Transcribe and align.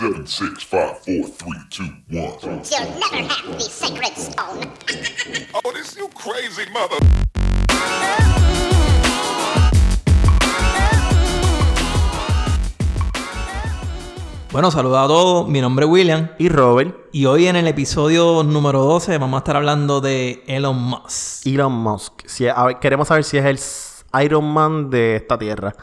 Seven, 0.00 0.26
six, 0.26 0.62
five, 0.62 0.98
four, 1.00 1.28
three, 1.28 1.60
two, 1.68 1.84
one. 2.08 2.32
You'll 2.40 2.88
never 2.98 3.22
have 3.22 3.52
the 3.52 3.60
sacred 3.60 4.16
stone. 4.16 4.72
Oh, 5.62 5.72
this 5.74 5.94
you 5.94 6.08
crazy 6.14 6.64
mother. 6.72 6.96
Bueno, 14.50 14.70
saludos 14.70 15.04
a 15.04 15.06
todos. 15.06 15.48
Mi 15.48 15.60
nombre 15.60 15.84
es 15.84 15.92
William. 15.92 16.30
Y 16.38 16.48
Robert, 16.48 16.96
Y 17.12 17.26
hoy 17.26 17.48
en 17.48 17.56
el 17.56 17.66
episodio 17.66 18.42
número 18.42 18.80
12 18.80 19.18
vamos 19.18 19.36
a 19.36 19.40
estar 19.40 19.56
hablando 19.56 20.00
de 20.00 20.42
Elon 20.46 20.80
Musk. 20.80 21.46
Elon 21.46 21.72
Musk. 21.72 22.22
Si, 22.24 22.48
a 22.48 22.62
ver, 22.62 22.78
queremos 22.78 23.08
saber 23.08 23.24
si 23.24 23.36
es 23.36 23.44
el 23.44 24.22
Iron 24.24 24.50
Man 24.50 24.88
de 24.88 25.16
esta 25.16 25.38
tierra. 25.38 25.76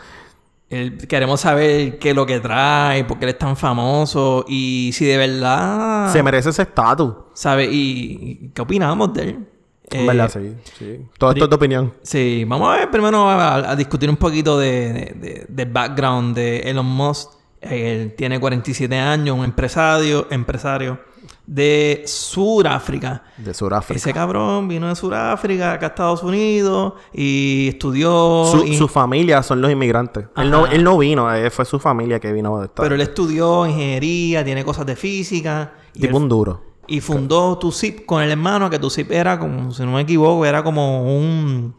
El- 0.70 0.98
queremos 1.08 1.40
saber 1.42 1.98
qué 1.98 2.10
es 2.10 2.16
lo 2.16 2.26
que 2.26 2.40
trae, 2.42 3.04
por 3.06 3.18
qué 3.20 3.26
él 3.26 3.30
es 3.30 3.38
tan 3.38 3.56
famoso 3.56 4.44
y 4.48 4.92
si 4.94 5.06
de 5.06 5.18
verdad... 5.18 6.12
Se 6.12 6.22
merece 6.22 6.50
ese 6.50 6.64
estatus. 6.64 7.14
¿Sabe? 7.34 7.66
Y, 7.66 8.40
y 8.44 8.50
qué 8.54 8.62
opinamos 8.62 9.14
de 9.14 9.22
él. 9.24 9.48
En 9.90 10.02
Eh, 10.02 10.06
verdad, 10.08 10.30
sí, 10.30 10.54
sí. 10.78 11.00
Todo 11.18 11.30
esto 11.32 11.46
es 11.46 11.50
tu 11.50 11.56
opinión. 11.56 11.94
Sí, 12.02 12.44
vamos 12.46 12.68
a 12.74 12.80
ver 12.80 12.92
primero 12.92 13.30
a, 13.30 13.72
a 13.72 13.76
discutir 13.78 14.10
un 14.10 14.18
poquito 14.18 14.60
de, 14.60 14.92
de- 14.92 15.14
de- 15.16 15.46
del 15.48 15.72
background 15.72 16.36
de 16.36 16.60
Elon 16.70 16.86
Musk. 16.86 17.32
Él 17.62 18.14
tiene 18.18 18.38
47 18.40 18.94
años, 18.98 19.38
un 19.38 19.46
empresario, 19.46 20.28
empresario 20.30 21.00
de 21.48 22.04
Sudáfrica. 22.06 23.24
De 23.38 23.54
Sudáfrica. 23.54 23.98
Ese 23.98 24.14
cabrón 24.14 24.68
vino 24.68 24.88
de 24.90 24.96
Sudáfrica, 24.96 25.72
acá 25.74 25.88
a 25.88 25.90
Estados 25.90 26.22
Unidos 26.22 26.94
y 27.14 27.70
estudió. 27.70 28.46
Su, 28.52 28.64
y- 28.66 28.78
su 28.78 28.88
familia 28.88 29.42
son 29.42 29.62
los 29.62 29.72
inmigrantes. 29.72 30.26
Él 30.36 30.52
no, 30.52 30.68
él 30.68 30.84
no 30.84 30.98
vino, 30.98 31.34
eh, 31.34 31.50
fue 31.50 31.66
su 31.66 31.80
familia 31.80 32.20
que 32.20 32.32
vino 32.34 32.60
de 32.60 32.66
esta. 32.66 32.84
pero 32.84 32.96
él 32.96 33.02
estudió 33.02 33.66
ingeniería, 33.66 34.44
tiene 34.44 34.64
cosas 34.64 34.86
de 34.86 34.96
física. 34.96 35.74
Y, 35.94 36.02
tipo 36.02 36.18
él- 36.18 36.24
un 36.24 36.30
duro. 36.30 36.62
y 36.86 37.00
fundó 37.02 37.58
TuSip 37.58 38.06
con 38.06 38.22
el 38.22 38.30
hermano, 38.32 38.70
que 38.70 38.78
TuSip 38.78 39.12
era 39.12 39.40
como, 39.40 39.72
si 39.72 39.84
no 39.84 39.94
me 39.94 40.02
equivoco, 40.02 40.46
era 40.46 40.64
como 40.64 41.04
un. 41.18 41.76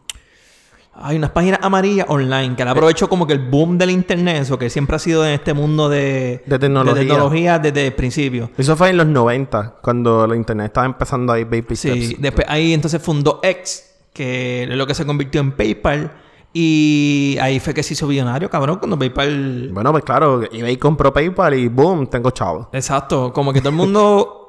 Hay 1.01 1.17
unas 1.17 1.31
páginas 1.31 1.59
amarillas 1.63 2.05
online 2.09 2.55
que 2.55 2.61
él 2.63 2.67
aprovechó 2.67 3.07
como 3.09 3.25
que 3.25 3.33
el 3.33 3.39
boom 3.49 3.77
del 3.77 3.89
internet, 3.91 4.41
eso 4.41 4.57
que 4.59 4.69
siempre 4.69 4.95
ha 4.95 4.99
sido 4.99 5.25
en 5.25 5.31
este 5.33 5.53
mundo 5.53 5.87
de, 5.89 6.43
De 6.45 6.59
tecnología. 6.59 6.93
de 6.93 6.99
tecnología 7.07 7.59
desde 7.59 7.87
el 7.87 7.93
principio. 7.93 8.49
Eso 8.57 8.75
fue 8.75 8.89
en 8.89 8.97
los 8.97 9.07
90, 9.07 9.75
cuando 9.81 10.27
la 10.27 10.35
internet 10.35 10.67
estaba 10.67 10.85
empezando 10.85 11.31
ahí 11.33 11.43
baby 11.45 11.75
Sí, 11.75 12.05
steps. 12.07 12.21
después 12.21 12.47
ahí 12.49 12.73
entonces 12.73 13.01
fundó 13.01 13.39
X, 13.43 13.85
que 14.13 14.63
es 14.63 14.69
lo 14.69 14.85
que 14.87 14.93
se 14.93 15.05
convirtió 15.05 15.41
en 15.41 15.51
PayPal. 15.53 16.11
Y 16.51 17.37
ahí 17.41 17.59
fue 17.59 17.75
que 17.75 17.83
se 17.83 17.93
hizo 17.93 18.07
billonario, 18.07 18.49
cabrón, 18.49 18.77
cuando 18.79 18.97
PayPal... 18.97 19.69
Bueno, 19.71 19.91
pues 19.91 20.03
claro, 20.03 20.41
eBay 20.51 20.77
compró 20.77 21.13
PayPal 21.13 21.53
y 21.53 21.67
boom, 21.67 22.07
tengo 22.07 22.31
chavo. 22.31 22.69
Exacto, 22.73 23.31
como 23.31 23.53
que 23.53 23.59
todo 23.59 23.69
el 23.69 23.75
mundo 23.75 24.48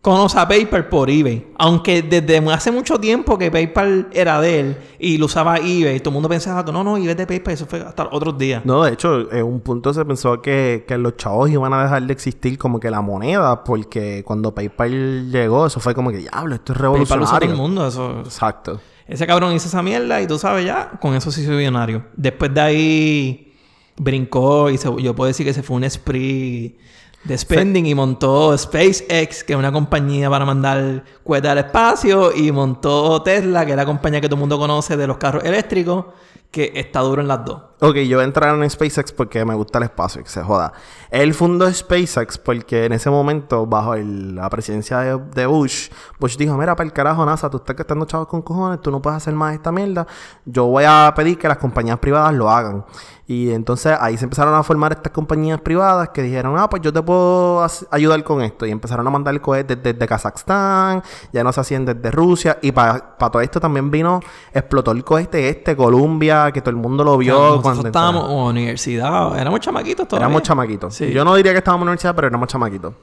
conoce 0.00 0.38
a 0.38 0.46
PayPal 0.46 0.88
por 0.88 1.10
eBay. 1.10 1.48
Aunque 1.58 2.02
desde 2.02 2.38
hace 2.52 2.70
mucho 2.70 2.98
tiempo 2.98 3.36
que 3.36 3.50
PayPal 3.50 4.08
era 4.12 4.40
de 4.40 4.60
él 4.60 4.76
y 4.98 5.18
lo 5.18 5.26
usaba 5.26 5.58
eBay, 5.58 5.98
todo 6.00 6.10
el 6.10 6.14
mundo 6.14 6.28
pensaba 6.28 6.64
que 6.64 6.72
no, 6.72 6.84
no, 6.84 6.96
eBay 6.96 7.14
de 7.14 7.26
PayPal, 7.26 7.54
eso 7.54 7.66
fue 7.66 7.80
hasta 7.80 8.08
otros 8.12 8.38
días. 8.38 8.64
No, 8.64 8.84
de 8.84 8.92
hecho, 8.92 9.30
en 9.32 9.44
un 9.44 9.60
punto 9.60 9.92
se 9.92 10.04
pensó 10.04 10.40
que, 10.40 10.84
que 10.86 10.96
los 10.96 11.16
chavos 11.16 11.50
iban 11.50 11.72
a 11.74 11.82
dejar 11.82 12.02
de 12.04 12.12
existir 12.12 12.56
como 12.58 12.78
que 12.80 12.90
la 12.90 13.00
moneda, 13.00 13.64
porque 13.64 14.22
cuando 14.24 14.54
PayPal 14.54 15.30
llegó, 15.30 15.66
eso 15.66 15.80
fue 15.80 15.94
como 15.94 16.10
que, 16.10 16.18
diablo, 16.18 16.54
esto 16.54 16.72
es 16.72 16.78
PayPal 16.78 17.00
usa 17.02 17.16
todo 17.16 17.16
revolucionario. 17.16 17.50
el 17.50 17.56
mundo, 17.56 17.86
eso... 17.86 18.20
Exacto. 18.20 18.80
Ese 19.06 19.26
cabrón 19.26 19.54
hizo 19.54 19.68
esa 19.68 19.82
mierda 19.82 20.20
y 20.20 20.26
tú 20.26 20.38
sabes 20.38 20.66
ya, 20.66 20.90
con 21.00 21.14
eso 21.14 21.30
se 21.32 21.40
hizo 21.40 21.52
millonario. 21.52 22.04
Después 22.14 22.52
de 22.52 22.60
ahí 22.60 23.54
brincó 23.96 24.70
y 24.70 24.78
se- 24.78 25.02
yo 25.02 25.14
puedo 25.14 25.28
decir 25.28 25.44
que 25.46 25.54
se 25.54 25.62
fue 25.62 25.76
un 25.76 25.88
spree 25.90 26.76
de 27.24 27.36
spending 27.36 27.86
y 27.86 27.94
montó 27.94 28.56
SpaceX, 28.56 29.44
que 29.44 29.52
es 29.52 29.58
una 29.58 29.72
compañía 29.72 30.30
para 30.30 30.44
mandar 30.44 31.04
cohetes 31.24 31.50
al 31.50 31.58
espacio, 31.58 32.32
y 32.34 32.50
montó 32.52 33.22
Tesla, 33.22 33.66
que 33.66 33.72
es 33.72 33.76
la 33.76 33.84
compañía 33.84 34.20
que 34.20 34.28
todo 34.28 34.36
el 34.36 34.40
mundo 34.40 34.58
conoce 34.58 34.96
de 34.96 35.06
los 35.06 35.18
carros 35.18 35.44
eléctricos, 35.44 36.06
que 36.50 36.72
está 36.74 37.00
duro 37.00 37.20
en 37.20 37.28
las 37.28 37.44
dos. 37.44 37.60
Ok, 37.80 37.94
yo 37.98 38.16
voy 38.16 38.22
a 38.24 38.26
entrar 38.26 38.56
en 38.56 38.68
SpaceX 38.68 39.12
porque 39.12 39.44
me 39.44 39.54
gusta 39.54 39.78
el 39.78 39.84
espacio, 39.84 40.20
que 40.24 40.28
se 40.28 40.42
joda. 40.42 40.72
Él 41.10 41.32
fundó 41.32 41.72
SpaceX 41.72 42.36
porque 42.36 42.86
en 42.86 42.92
ese 42.92 43.08
momento, 43.08 43.66
bajo 43.66 43.94
el- 43.94 44.34
la 44.34 44.50
presidencia 44.50 44.98
de, 44.98 45.16
de 45.32 45.46
Bush, 45.46 45.88
Bush 46.18 46.36
dijo, 46.36 46.56
mira, 46.56 46.74
para 46.74 46.86
el 46.88 46.92
carajo, 46.92 47.24
NASA, 47.24 47.48
tú 47.48 47.58
estás 47.58 47.76
gastando 47.76 48.04
chavos 48.04 48.26
con 48.26 48.42
cojones, 48.42 48.82
tú 48.82 48.90
no 48.90 49.00
puedes 49.00 49.18
hacer 49.18 49.32
más 49.34 49.54
esta 49.54 49.70
mierda. 49.70 50.08
Yo 50.44 50.66
voy 50.66 50.84
a 50.88 51.12
pedir 51.14 51.38
que 51.38 51.46
las 51.46 51.58
compañías 51.58 51.98
privadas 52.00 52.34
lo 52.34 52.50
hagan. 52.50 52.84
Y 53.30 53.50
entonces 53.52 53.94
ahí 54.00 54.16
se 54.16 54.24
empezaron 54.24 54.54
a 54.54 54.62
formar 54.62 54.90
estas 54.92 55.12
compañías 55.12 55.60
privadas 55.60 56.08
que 56.08 56.22
dijeron, 56.22 56.54
ah, 56.58 56.68
pues 56.68 56.80
yo 56.82 56.90
te 56.92 57.02
puedo 57.02 57.64
ayudar 57.90 58.24
con 58.24 58.40
esto. 58.40 58.64
Y 58.66 58.70
empezaron 58.70 59.06
a 59.06 59.10
mandar 59.10 59.38
cohetes 59.40 59.78
desde, 59.82 60.06
Kazajstán, 60.06 61.02
ya 61.30 61.44
no 61.44 61.52
se 61.52 61.60
hacían 61.60 61.84
desde 61.84 62.10
Rusia. 62.10 62.58
Y 62.62 62.72
para 62.72 62.98
todo 63.18 63.40
esto 63.42 63.60
también 63.60 63.90
vino, 63.90 64.20
explotó 64.52 64.92
el 64.92 65.04
cohete 65.04 65.46
este, 65.48 65.76
Columbia, 65.76 66.50
que 66.52 66.60
todo 66.62 66.70
el 66.70 66.76
mundo 66.76 67.04
lo 67.04 67.18
vio 67.18 67.60
estábamos 67.72 68.30
en 68.30 68.36
universidad, 68.36 69.38
éramos 69.38 69.60
chamaquitos 69.60 70.08
todavía. 70.08 70.26
Éramos 70.26 70.42
chamaquitos. 70.42 70.94
Sí. 70.94 71.10
Yo 71.12 71.24
no 71.24 71.34
diría 71.34 71.52
que 71.52 71.58
estábamos 71.58 71.84
en 71.84 71.88
universidad, 71.88 72.14
pero 72.14 72.28
éramos 72.28 72.48
chamaquitos. 72.48 72.94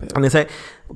Entonces, 0.00 0.46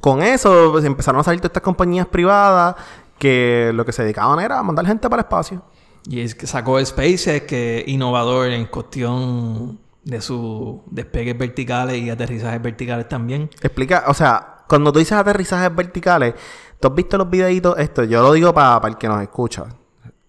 con 0.00 0.22
eso 0.22 0.70
pues, 0.72 0.84
empezaron 0.84 1.20
a 1.20 1.24
salir 1.24 1.40
todas 1.40 1.50
estas 1.50 1.62
compañías 1.62 2.06
privadas 2.06 2.76
que 3.18 3.70
lo 3.74 3.84
que 3.84 3.92
se 3.92 4.02
dedicaban 4.02 4.40
era 4.40 4.58
a 4.58 4.62
mandar 4.62 4.86
gente 4.86 5.08
para 5.08 5.20
el 5.20 5.26
espacio. 5.26 5.62
Y 6.06 6.20
es 6.20 6.34
que 6.34 6.46
sacó 6.46 6.84
SpaceX, 6.84 7.46
que 7.46 7.80
es 7.80 7.88
innovador 7.88 8.48
en 8.48 8.66
cuestión 8.66 9.78
de 10.02 10.20
sus 10.20 10.80
despegues 10.90 11.38
verticales 11.38 12.02
y 12.02 12.10
aterrizajes 12.10 12.60
verticales 12.60 13.08
también. 13.08 13.48
Explica, 13.60 14.04
o 14.08 14.14
sea, 14.14 14.64
cuando 14.68 14.92
tú 14.92 14.98
dices 14.98 15.12
aterrizajes 15.12 15.74
verticales, 15.74 16.34
¿tú 16.80 16.88
has 16.88 16.94
visto 16.94 17.16
los 17.16 17.30
videitos 17.30 17.78
estos? 17.78 18.08
Yo 18.08 18.22
lo 18.22 18.32
digo 18.32 18.52
para 18.52 18.88
el 18.88 18.96
que 18.96 19.08
nos 19.08 19.22
escucha. 19.22 19.66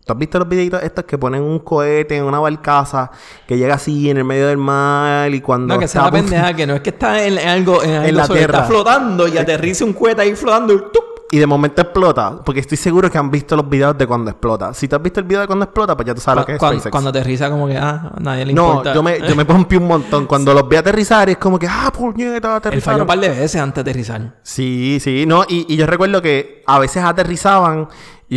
¿Tú 0.05 0.11
has 0.13 0.19
visto 0.19 0.37
los 0.39 0.49
videitos 0.49 0.83
estos 0.83 1.05
que 1.05 1.17
ponen 1.17 1.41
un 1.41 1.59
cohete 1.59 2.17
en 2.17 2.25
una 2.25 2.39
barcaza 2.39 3.09
que 3.47 3.57
llega 3.57 3.75
así 3.75 4.09
en 4.09 4.17
el 4.17 4.25
medio 4.25 4.47
del 4.47 4.57
mar 4.57 5.33
y 5.33 5.39
cuando 5.39 5.73
No, 5.75 5.79
que 5.79 5.87
sea 5.87 6.03
la 6.03 6.11
pendeja, 6.11 6.53
que 6.53 6.67
no 6.67 6.73
es 6.75 6.81
que 6.81 6.89
está 6.89 7.23
en, 7.23 7.37
en 7.37 7.47
algo, 7.47 7.81
en 7.83 7.91
algo 7.95 8.17
la 8.17 8.25
sobre- 8.27 8.39
tierra. 8.39 8.59
está 8.59 8.67
flotando 8.69 9.27
y 9.27 9.37
aterriza 9.37 9.85
un 9.85 9.93
cohete 9.93 10.21
ahí 10.23 10.35
flotando. 10.35 10.73
y 10.73 10.77
¡tup! 10.77 11.03
y 11.31 11.39
de 11.39 11.47
momento 11.47 11.81
explota? 11.81 12.41
Porque 12.45 12.59
estoy 12.59 12.77
seguro 12.77 13.09
que 13.09 13.17
han 13.17 13.31
visto 13.31 13.55
los 13.55 13.67
videos 13.67 13.97
de 13.97 14.05
cuando 14.05 14.29
explota. 14.29 14.71
Si 14.75 14.87
tú 14.87 14.97
has 14.97 15.01
visto 15.01 15.19
el 15.19 15.25
video 15.25 15.41
de 15.41 15.47
cuando 15.47 15.65
explota, 15.65 15.95
pues 15.95 16.05
ya 16.05 16.13
tú 16.13 16.21
sabes 16.21 16.41
lo 16.41 16.45
que 16.45 16.51
es 16.53 16.59
Cuando, 16.59 16.75
SpaceX. 16.79 16.91
cuando 16.91 17.09
aterriza 17.09 17.49
como 17.49 17.65
que, 17.67 17.75
ah, 17.75 18.11
a 18.15 18.19
nadie 18.19 18.45
le 18.45 18.53
No, 18.53 18.67
importa. 18.67 18.93
yo 18.93 19.01
me, 19.01 19.19
yo 19.27 19.35
me 19.35 19.43
pompí 19.43 19.77
un 19.77 19.87
montón. 19.87 20.27
Cuando 20.27 20.53
los 20.53 20.69
vi 20.69 20.75
aterrizar, 20.75 21.27
es 21.31 21.37
como 21.37 21.57
que, 21.57 21.65
ah, 21.67 21.91
puñeta, 21.91 22.35
Él 22.35 22.41
falló 22.41 22.55
aterrizaron. 22.57 23.01
un 23.01 23.07
par 23.07 23.19
de 23.19 23.29
veces 23.29 23.55
antes 23.59 23.83
de 23.83 23.89
aterrizar. 23.89 24.35
Sí, 24.43 24.99
sí, 25.01 25.25
no, 25.25 25.43
y, 25.49 25.65
y 25.73 25.75
yo 25.75 25.87
recuerdo 25.87 26.21
que 26.21 26.61
a 26.67 26.77
veces 26.77 27.03
aterrizaban, 27.03 27.87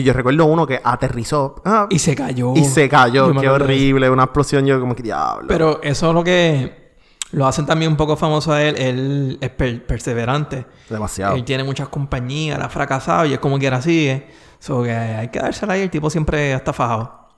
y 0.01 0.03
yo 0.03 0.13
recuerdo 0.13 0.45
uno 0.47 0.67
que 0.67 0.81
aterrizó 0.83 1.63
ah, 1.65 1.87
Y 1.91 1.99
se 1.99 2.15
cayó. 2.15 2.55
y 2.55 2.65
se 2.65 2.89
cayó. 2.89 3.33
Yo 3.33 3.41
Qué 3.41 3.49
horrible, 3.49 4.11
una 4.11 4.25
explosión, 4.25 4.67
yo 4.67 4.79
como 4.81 4.95
que 4.95 5.03
diablo. 5.03 5.47
Pero 5.49 5.81
eso 5.83 6.09
es 6.09 6.15
lo 6.15 6.25
que 6.25 6.95
lo 7.33 7.47
hacen 7.47 7.67
también 7.67 7.91
un 7.91 7.97
poco 7.97 8.17
famoso 8.17 8.53
a 8.53 8.63
él. 8.63 8.77
Él 8.79 9.39
es 9.41 9.51
per- 9.51 9.85
perseverante. 9.87 10.67
Demasiado. 10.89 11.35
Él 11.37 11.45
tiene 11.45 11.65
muchas 11.65 11.89
compañías, 11.89 12.59
la 12.59 12.67
ha 12.67 12.69
fracasado 12.69 13.27
y 13.27 13.33
es 13.33 13.39
como 13.39 13.59
quiera 13.59 13.81
sigue. 13.83 14.29
So 14.59 14.83
que 14.83 14.93
hay 14.93 15.29
que 15.29 15.39
dársela 15.41 15.75
ahí. 15.75 15.83
El 15.83 15.91
tipo 15.91 16.11
siempre 16.11 16.53
está 16.53 16.73
fajado. 16.73 17.29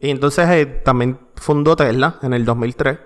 Y 0.00 0.10
entonces 0.10 0.48
eh, 0.48 0.66
también 0.66 1.18
fundó 1.36 1.76
Tesla 1.76 2.16
en 2.22 2.32
el 2.32 2.44
2003. 2.44 2.98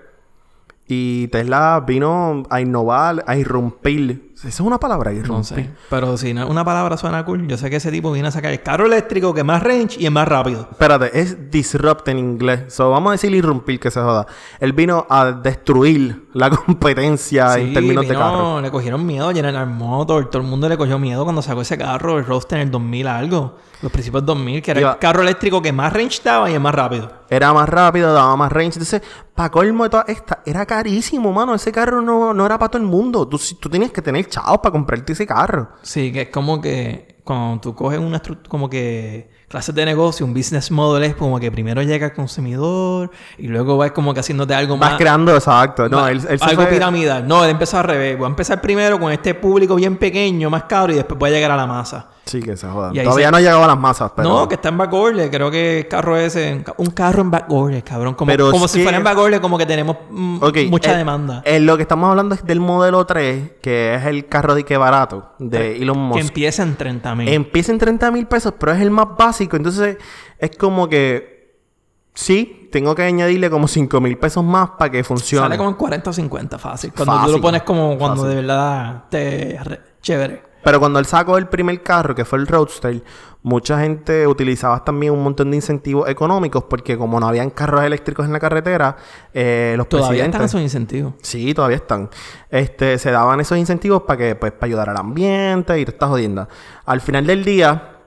Y 0.87 1.27
Tesla 1.27 1.83
vino 1.85 2.43
a 2.49 2.61
innovar, 2.61 3.23
a 3.27 3.35
irrumpir. 3.35 4.26
¿Esa 4.37 4.47
es 4.49 4.59
una 4.59 4.79
palabra? 4.79 5.11
No 5.11 5.17
Irrumpir. 5.17 5.45
sé. 5.45 5.69
Pero 5.89 6.15
si 6.15 6.31
no- 6.31 6.47
una 6.47 6.63
palabra 6.63 6.95
suena 6.95 7.25
cool, 7.25 7.47
yo 7.47 7.57
sé 7.57 7.71
que 7.71 7.77
ese 7.77 7.91
tipo 7.91 8.11
viene 8.11 8.27
a 8.27 8.31
sacar 8.31 8.51
el 8.51 8.61
carro 8.61 8.85
eléctrico 8.85 9.33
que 9.33 9.39
es 9.39 9.45
más 9.45 9.63
range 9.63 9.97
y 9.99 10.05
es 10.05 10.11
más 10.11 10.27
rápido. 10.27 10.67
Espérate, 10.71 11.19
es 11.19 11.49
disrupt 11.49 12.07
en 12.09 12.19
inglés. 12.19 12.71
So, 12.71 12.91
vamos 12.91 13.09
a 13.09 13.11
decir 13.13 13.33
irrumpir 13.33 13.79
que 13.79 13.89
se 13.89 13.99
joda. 13.99 14.27
Él 14.59 14.73
vino 14.73 15.07
a 15.09 15.31
destruir 15.31 16.27
la 16.33 16.49
competencia 16.65 17.57
en 17.57 17.73
términos 17.73 18.03
de 18.07 18.09
vino- 18.11 18.19
carro. 18.19 18.61
Le 18.61 18.69
cogieron 18.69 19.03
miedo 19.07 19.27
a 19.29 19.33
General 19.33 19.65
Motors. 19.67 20.29
Todo 20.29 20.43
el 20.43 20.47
mundo 20.47 20.69
le 20.69 20.77
cogió 20.77 20.99
miedo 20.99 21.23
cuando 21.23 21.41
sacó 21.41 21.61
ese 21.61 21.75
carro, 21.77 22.19
el 22.19 22.25
Roadster 22.25 22.59
en 22.59 22.67
el 22.67 22.71
2000 22.71 23.07
algo. 23.07 23.55
Los 23.81 23.91
principios 23.91 24.25
2000, 24.25 24.61
que 24.61 24.71
era 24.71 24.79
Iba- 24.81 24.91
el 24.93 24.97
carro 24.99 25.21
eléctrico 25.21 25.61
que 25.61 25.71
más 25.71 25.93
range 25.93 26.21
daba 26.23 26.49
y 26.49 26.53
es 26.53 26.61
más 26.61 26.73
rápido. 26.73 27.11
Era 27.29 27.53
más 27.53 27.67
rápido, 27.69 28.13
daba 28.13 28.35
más 28.35 28.51
range. 28.51 28.73
Entonces, 28.79 29.01
para 29.35 29.51
colmo 29.51 29.83
de 29.83 29.89
toda 29.91 30.05
esta, 30.07 30.39
era 30.45 30.65
carísimo, 30.65 31.31
mano. 31.31 31.53
Ese 31.53 31.71
carro 31.71 32.01
no, 32.01 32.33
no 32.33 32.45
era 32.45 32.57
para 32.57 32.69
todo 32.69 32.81
el 32.81 32.87
mundo. 32.87 33.27
Tú, 33.27 33.39
tú 33.59 33.69
tenías 33.69 33.91
que 33.91 34.01
tener 34.01 34.26
chavos 34.27 34.59
para 34.59 34.71
comprarte 34.71 35.13
ese 35.13 35.25
carro. 35.27 35.69
Sí, 35.81 36.11
que 36.11 36.23
es 36.23 36.29
como 36.29 36.59
que 36.61 37.17
cuando 37.23 37.59
tú 37.59 37.75
coges 37.75 37.99
una 37.99 38.17
estructura, 38.17 38.49
como 38.49 38.69
que 38.69 39.29
clases 39.49 39.73
de 39.75 39.85
negocio, 39.85 40.25
un 40.25 40.33
business 40.33 40.71
model 40.71 41.03
es 41.03 41.15
como 41.15 41.39
que 41.39 41.51
primero 41.51 41.81
llega 41.81 42.07
al 42.07 42.13
consumidor 42.13 43.11
y 43.37 43.47
luego 43.47 43.77
vas 43.77 43.91
como 43.91 44.13
que 44.13 44.19
haciéndote 44.21 44.53
algo 44.53 44.77
Vas 44.77 44.91
más. 44.91 44.97
creando, 44.99 45.33
exacto. 45.35 45.89
No, 45.89 46.01
más- 46.01 46.11
él, 46.11 46.37
algo 46.41 46.63
fue- 46.63 46.71
piramidal. 46.71 47.27
No, 47.27 47.43
él 47.43 47.51
empezó 47.51 47.77
al 47.79 47.83
revés. 47.85 48.17
Voy 48.17 48.25
a 48.25 48.29
empezar 48.29 48.61
primero 48.61 48.99
con 48.99 49.11
este 49.11 49.33
público 49.35 49.75
bien 49.75 49.97
pequeño, 49.97 50.49
más 50.49 50.63
caro, 50.63 50.91
y 50.93 50.95
después 50.95 51.19
voy 51.19 51.29
a 51.29 51.33
llegar 51.33 51.51
a 51.51 51.57
la 51.57 51.65
masa. 51.67 52.09
Sí, 52.27 52.41
que 52.41 52.55
se 52.57 52.67
jodan. 52.67 52.93
Todavía 52.93 53.25
se- 53.27 53.31
no 53.31 53.37
ha 53.37 53.39
llegado 53.39 53.63
a 53.63 53.67
las 53.67 53.79
masas, 53.79 54.11
pero... 54.15 54.27
No, 54.29 54.47
que 54.47 54.55
está 54.55 54.69
en 54.69 54.77
backorder. 54.77 55.31
Creo 55.31 55.49
que 55.49 55.79
el 55.79 55.87
carro 55.87 56.15
ese... 56.17 56.63
Un 56.77 56.91
carro 56.91 57.21
en 57.21 57.31
backorder, 57.31 57.83
cabrón. 57.83 58.13
Como, 58.15 58.29
Pero 58.29 58.51
como 58.51 58.67
si 58.67 58.77
que- 58.79 58.83
fuera 58.83 58.97
en 58.97 59.03
backorder, 59.03 59.39
como 59.41 59.57
que 59.57 59.65
tenemos 59.65 59.97
mm, 60.09 60.39
mucha 60.69 60.95
demanda. 60.97 61.41
eh, 61.45 61.59
lo 61.59 61.75
que 61.77 61.83
estamos 61.83 62.09
hablando 62.09 62.35
es 62.35 62.45
del 62.45 62.59
modelo 62.59 63.05
3, 63.05 63.53
que 63.61 63.95
es 63.95 64.05
el 64.05 64.27
carro 64.27 64.53
de 64.55 64.63
que 64.65 64.77
barato 64.77 65.31
de 65.39 65.77
Elon 65.77 65.95
que 65.95 66.01
Musk. 66.19 66.19
empieza 66.27 66.63
en 66.63 66.75
30 66.75 67.15
mil. 67.15 67.29
Empieza 67.29 67.71
en 67.71 67.77
30 67.79 68.11
mil 68.11 68.27
pesos, 68.27 68.53
pero 68.59 68.73
es 68.73 68.81
el 68.81 68.91
más 68.91 69.07
básico. 69.17 69.55
Entonces, 69.57 69.97
es 70.37 70.51
como 70.57 70.87
que... 70.89 71.37
Sí, 72.13 72.67
tengo 72.71 72.95
que 72.95 73.03
añadirle 73.03 73.47
como 73.49 73.67
5 73.67 74.01
mil 74.01 74.17
pesos 74.17 74.43
más 74.43 74.71
para 74.71 74.89
que 74.91 75.03
funcione. 75.03 75.45
Sale 75.45 75.57
como 75.57 75.69
en 75.69 75.75
40 75.75 76.09
o 76.09 76.13
50 76.13 76.57
fácil. 76.57 76.91
Cuando 76.95 77.25
tú 77.27 77.31
lo 77.33 77.41
pones 77.41 77.61
como 77.61 77.95
cuando 77.97 78.23
Fácil. 78.23 78.29
de 78.29 78.35
verdad 78.41 79.03
te... 79.09 79.59
re- 79.63 79.81
Chévere. 80.01 80.41
Pero 80.67 80.81
cuando 80.81 80.99
él 80.99 81.05
sacó 81.05 81.37
el 81.37 81.47
primer 81.47 81.81
carro, 81.81 82.13
que 82.13 82.25
fue 82.25 82.39
el 82.39 82.45
Roadster, 82.45 83.01
mucha 83.41 83.79
gente 83.79 84.27
utilizaba 84.27 84.83
también 84.83 85.13
un 85.13 85.23
montón 85.23 85.49
de 85.49 85.55
incentivos 85.55 86.09
económicos 86.09 86.65
porque 86.65 86.97
como 86.97 87.21
no 87.21 87.27
habían 87.29 87.51
carros 87.51 87.85
eléctricos 87.85 88.25
en 88.25 88.33
la 88.33 88.39
carretera, 88.41 88.97
eh, 89.33 89.75
los 89.77 89.87
Todavía 89.87 90.25
están 90.25 90.41
esos 90.41 90.59
incentivos. 90.59 91.13
Sí, 91.21 91.53
todavía 91.53 91.77
están. 91.77 92.09
Este, 92.49 92.97
se 92.97 93.11
daban 93.11 93.39
esos 93.39 93.57
incentivos 93.57 94.01
para 94.01 94.17
que, 94.17 94.35
pues, 94.35 94.51
para 94.51 94.65
ayudar 94.65 94.89
al 94.89 94.97
ambiente 94.97 95.79
y 95.79 95.85
todas 95.85 95.93
estas 95.93 96.09
jodiendas. 96.09 96.49
Al 96.85 96.99
final 96.99 97.25
del 97.25 97.45
día, 97.45 97.99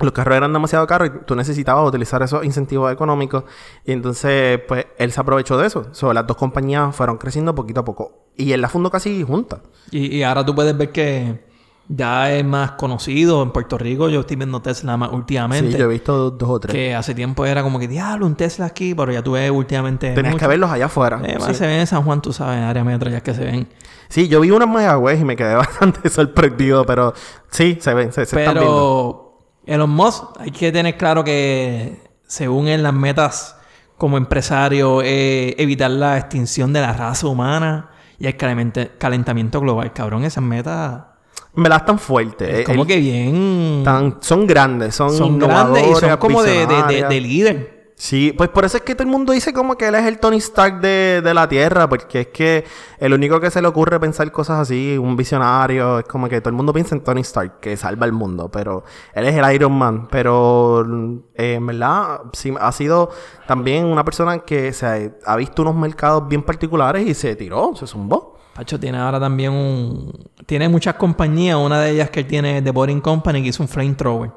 los 0.00 0.12
carros 0.12 0.36
eran 0.36 0.52
demasiado 0.52 0.86
caros 0.86 1.08
y 1.08 1.24
tú 1.26 1.34
necesitabas 1.34 1.88
utilizar 1.88 2.22
esos 2.22 2.44
incentivos 2.44 2.92
económicos. 2.92 3.42
Y 3.84 3.90
entonces, 3.90 4.60
pues, 4.68 4.86
él 4.96 5.10
se 5.10 5.20
aprovechó 5.20 5.58
de 5.58 5.66
eso. 5.66 5.88
So, 5.90 6.12
las 6.12 6.24
dos 6.24 6.36
compañías 6.36 6.94
fueron 6.94 7.18
creciendo 7.18 7.52
poquito 7.52 7.80
a 7.80 7.84
poco. 7.84 8.26
Y 8.36 8.52
él 8.52 8.60
la 8.60 8.68
fundó 8.68 8.92
casi 8.92 9.24
juntas. 9.24 9.58
Y, 9.90 10.18
y 10.18 10.22
ahora 10.22 10.46
tú 10.46 10.54
puedes 10.54 10.78
ver 10.78 10.92
que 10.92 11.45
ya 11.88 12.32
es 12.32 12.44
más 12.44 12.72
conocido 12.72 13.42
en 13.42 13.50
Puerto 13.52 13.78
Rico. 13.78 14.08
Yo 14.08 14.20
estoy 14.20 14.36
viendo 14.36 14.60
Tesla 14.60 14.96
más 14.96 15.12
últimamente. 15.12 15.72
Sí, 15.72 15.78
yo 15.78 15.84
he 15.84 15.88
visto 15.88 16.30
dos, 16.30 16.48
o 16.48 16.60
tres. 16.60 16.72
que 16.74 16.94
hace 16.94 17.14
tiempo 17.14 17.46
era 17.46 17.62
como 17.62 17.78
que, 17.78 17.86
diablo, 17.88 18.26
un 18.26 18.34
Tesla 18.34 18.66
aquí, 18.66 18.94
pero 18.94 19.12
ya 19.12 19.22
tú 19.22 19.32
ves 19.32 19.50
últimamente. 19.50 20.12
Tenías 20.12 20.32
mucho. 20.34 20.42
que 20.44 20.48
verlos 20.48 20.70
allá 20.70 20.86
afuera. 20.86 21.20
Eh, 21.24 21.36
Sí. 21.40 21.54
se 21.54 21.66
ven 21.66 21.80
en 21.80 21.86
San 21.86 22.02
Juan, 22.02 22.20
tú 22.20 22.32
sabes, 22.32 22.58
en 22.58 22.64
área 22.64 22.82
metro, 22.84 23.08
ya 23.10 23.18
es 23.18 23.22
que 23.22 23.34
se 23.34 23.44
ven. 23.44 23.68
Sí, 24.08 24.28
yo 24.28 24.40
vi 24.40 24.50
unas 24.50 24.68
Mayagüez 24.68 25.20
y 25.20 25.24
me 25.24 25.36
quedé 25.36 25.54
bastante 25.56 26.08
sorprendido, 26.10 26.84
pero 26.84 27.14
sí, 27.50 27.78
se 27.80 27.94
ven, 27.94 28.12
se, 28.12 28.26
se 28.26 28.38
están 28.40 28.54
viendo. 28.54 29.40
Pero 29.64 29.74
Elon 29.74 29.90
Musk, 29.90 30.24
hay 30.40 30.50
que 30.50 30.70
tener 30.72 30.96
claro 30.96 31.24
que 31.24 32.00
según 32.26 32.68
él, 32.68 32.82
las 32.82 32.94
metas 32.94 33.56
como 33.96 34.16
empresario, 34.16 35.00
eh, 35.02 35.54
evitar 35.58 35.90
la 35.90 36.18
extinción 36.18 36.72
de 36.72 36.80
la 36.80 36.92
raza 36.92 37.26
humana 37.28 37.90
y 38.18 38.26
el 38.26 38.36
calentamiento 38.98 39.60
global. 39.60 39.92
Cabrón, 39.92 40.24
esas 40.24 40.44
metas 40.44 41.02
Me 41.56 41.68
las 41.68 41.84
tan 41.84 41.98
fuertes. 41.98 42.60
es 42.60 42.66
como 42.66 42.86
que 42.86 42.98
bien... 42.98 43.82
tan- 43.84 44.18
son 44.20 44.46
grandes, 44.46 44.94
son, 44.94 45.10
son 45.10 45.38
grandes 45.38 45.86
y 45.86 45.94
son 45.94 46.16
como 46.18 46.42
de, 46.42 46.66
de, 46.66 47.06
de 47.08 47.20
líder. 47.20 47.76
Sí, 47.98 48.34
pues 48.36 48.50
por 48.50 48.66
eso 48.66 48.76
es 48.76 48.82
que 48.82 48.94
todo 48.94 49.04
el 49.04 49.10
mundo 49.10 49.32
dice 49.32 49.54
como 49.54 49.78
que 49.78 49.88
él 49.88 49.94
es 49.94 50.04
el 50.04 50.18
Tony 50.18 50.36
Stark 50.36 50.82
de, 50.82 51.22
de 51.24 51.32
la 51.32 51.48
Tierra, 51.48 51.88
porque 51.88 52.20
es 52.20 52.26
que 52.26 52.62
el 52.98 53.14
único 53.14 53.40
que 53.40 53.50
se 53.50 53.62
le 53.62 53.68
ocurre 53.68 53.98
pensar 53.98 54.30
cosas 54.30 54.60
así, 54.60 54.98
un 54.98 55.16
visionario, 55.16 56.00
es 56.00 56.04
como 56.04 56.28
que 56.28 56.42
todo 56.42 56.50
el 56.50 56.56
mundo 56.56 56.74
piensa 56.74 56.94
en 56.94 57.00
Tony 57.02 57.22
Stark, 57.22 57.58
que 57.58 57.74
salva 57.78 58.04
el 58.04 58.12
mundo, 58.12 58.50
pero 58.50 58.84
él 59.14 59.24
es 59.24 59.34
el 59.34 59.50
Iron 59.54 59.72
Man, 59.72 60.08
pero 60.10 60.84
eh, 61.36 61.54
en 61.54 61.66
verdad 61.66 62.20
sí, 62.34 62.52
ha 62.60 62.70
sido 62.72 63.08
también 63.46 63.86
una 63.86 64.04
persona 64.04 64.40
que 64.40 64.74
se 64.74 64.84
ha, 64.86 65.32
ha 65.32 65.36
visto 65.36 65.62
unos 65.62 65.74
mercados 65.76 66.28
bien 66.28 66.42
particulares 66.42 67.06
y 67.06 67.14
se 67.14 67.34
tiró, 67.34 67.74
se 67.76 67.86
zumbó. 67.86 68.35
Pacho 68.56 68.80
tiene 68.80 68.96
ahora 68.96 69.20
también 69.20 69.52
un... 69.52 70.12
Tiene 70.46 70.68
muchas 70.70 70.94
compañías. 70.94 71.58
Una 71.58 71.78
de 71.78 71.90
ellas 71.90 72.08
que 72.08 72.20
él 72.20 72.26
tiene 72.26 72.62
The 72.62 72.70
Boring 72.70 73.02
Company, 73.02 73.42
que 73.42 73.48
hizo 73.48 73.62
un 73.62 73.68
flamethrower. 73.68 74.30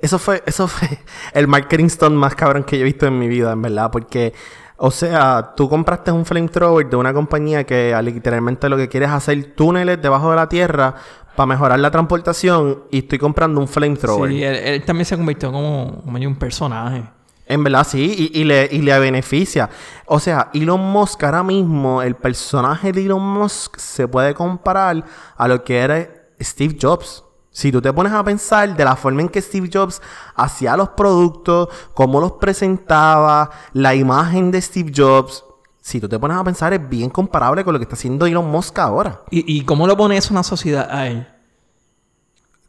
Eso 0.00 0.18
fue, 0.18 0.42
eso 0.44 0.66
fue 0.66 0.88
el 1.32 1.46
marketing 1.46 1.88
stunt 1.88 2.16
más 2.16 2.34
cabrón 2.34 2.64
que 2.64 2.76
yo 2.76 2.82
he 2.82 2.84
visto 2.84 3.06
en 3.06 3.16
mi 3.16 3.28
vida, 3.28 3.52
en 3.52 3.62
verdad, 3.62 3.92
porque, 3.92 4.34
o 4.76 4.90
sea, 4.90 5.52
tú 5.56 5.68
compraste 5.68 6.10
un 6.10 6.26
flamethrower 6.26 6.90
de 6.90 6.96
una 6.96 7.14
compañía 7.14 7.62
que 7.62 7.94
ah, 7.94 8.02
literalmente 8.02 8.68
lo 8.68 8.76
que 8.76 8.88
quiere 8.88 9.06
es 9.06 9.12
hacer 9.12 9.54
túneles 9.54 10.02
debajo 10.02 10.30
de 10.30 10.36
la 10.36 10.48
tierra 10.48 10.96
para 11.36 11.46
mejorar 11.46 11.78
la 11.78 11.92
transportación 11.92 12.82
y 12.90 12.98
estoy 12.98 13.20
comprando 13.20 13.60
un 13.60 13.68
flamethrower. 13.68 14.32
Sí, 14.32 14.42
él, 14.42 14.56
él 14.56 14.84
también 14.84 15.06
se 15.06 15.16
convirtió 15.16 15.52
como, 15.52 16.02
como 16.04 16.18
un 16.18 16.34
personaje. 16.34 17.04
En 17.52 17.62
verdad, 17.62 17.86
sí, 17.86 18.30
y, 18.32 18.40
y 18.40 18.44
le, 18.44 18.66
y 18.72 18.80
le 18.80 18.98
beneficia. 18.98 19.68
O 20.06 20.18
sea, 20.18 20.50
Elon 20.54 20.80
Musk 20.80 21.22
ahora 21.22 21.42
mismo, 21.42 22.00
el 22.00 22.16
personaje 22.16 22.92
de 22.92 23.04
Elon 23.04 23.22
Musk 23.22 23.76
se 23.76 24.08
puede 24.08 24.32
comparar 24.32 25.04
a 25.36 25.48
lo 25.48 25.62
que 25.62 25.78
era 25.78 26.08
Steve 26.40 26.78
Jobs. 26.80 27.22
Si 27.50 27.70
tú 27.70 27.82
te 27.82 27.92
pones 27.92 28.14
a 28.14 28.24
pensar 28.24 28.74
de 28.74 28.82
la 28.82 28.96
forma 28.96 29.20
en 29.20 29.28
que 29.28 29.42
Steve 29.42 29.68
Jobs 29.70 30.00
hacía 30.34 30.74
los 30.78 30.88
productos, 30.90 31.68
cómo 31.92 32.22
los 32.22 32.32
presentaba, 32.32 33.50
la 33.74 33.94
imagen 33.94 34.50
de 34.50 34.62
Steve 34.62 34.90
Jobs, 34.96 35.44
si 35.82 36.00
tú 36.00 36.08
te 36.08 36.18
pones 36.18 36.38
a 36.38 36.44
pensar 36.44 36.72
es 36.72 36.88
bien 36.88 37.10
comparable 37.10 37.64
con 37.64 37.74
lo 37.74 37.78
que 37.78 37.84
está 37.84 37.96
haciendo 37.96 38.24
Elon 38.24 38.50
Musk 38.50 38.78
ahora. 38.78 39.20
¿Y, 39.30 39.58
y 39.58 39.64
cómo 39.66 39.86
lo 39.86 39.94
pone 39.94 40.16
eso 40.16 40.32
una 40.32 40.42
sociedad 40.42 40.88
a 40.90 41.06
él? 41.06 41.28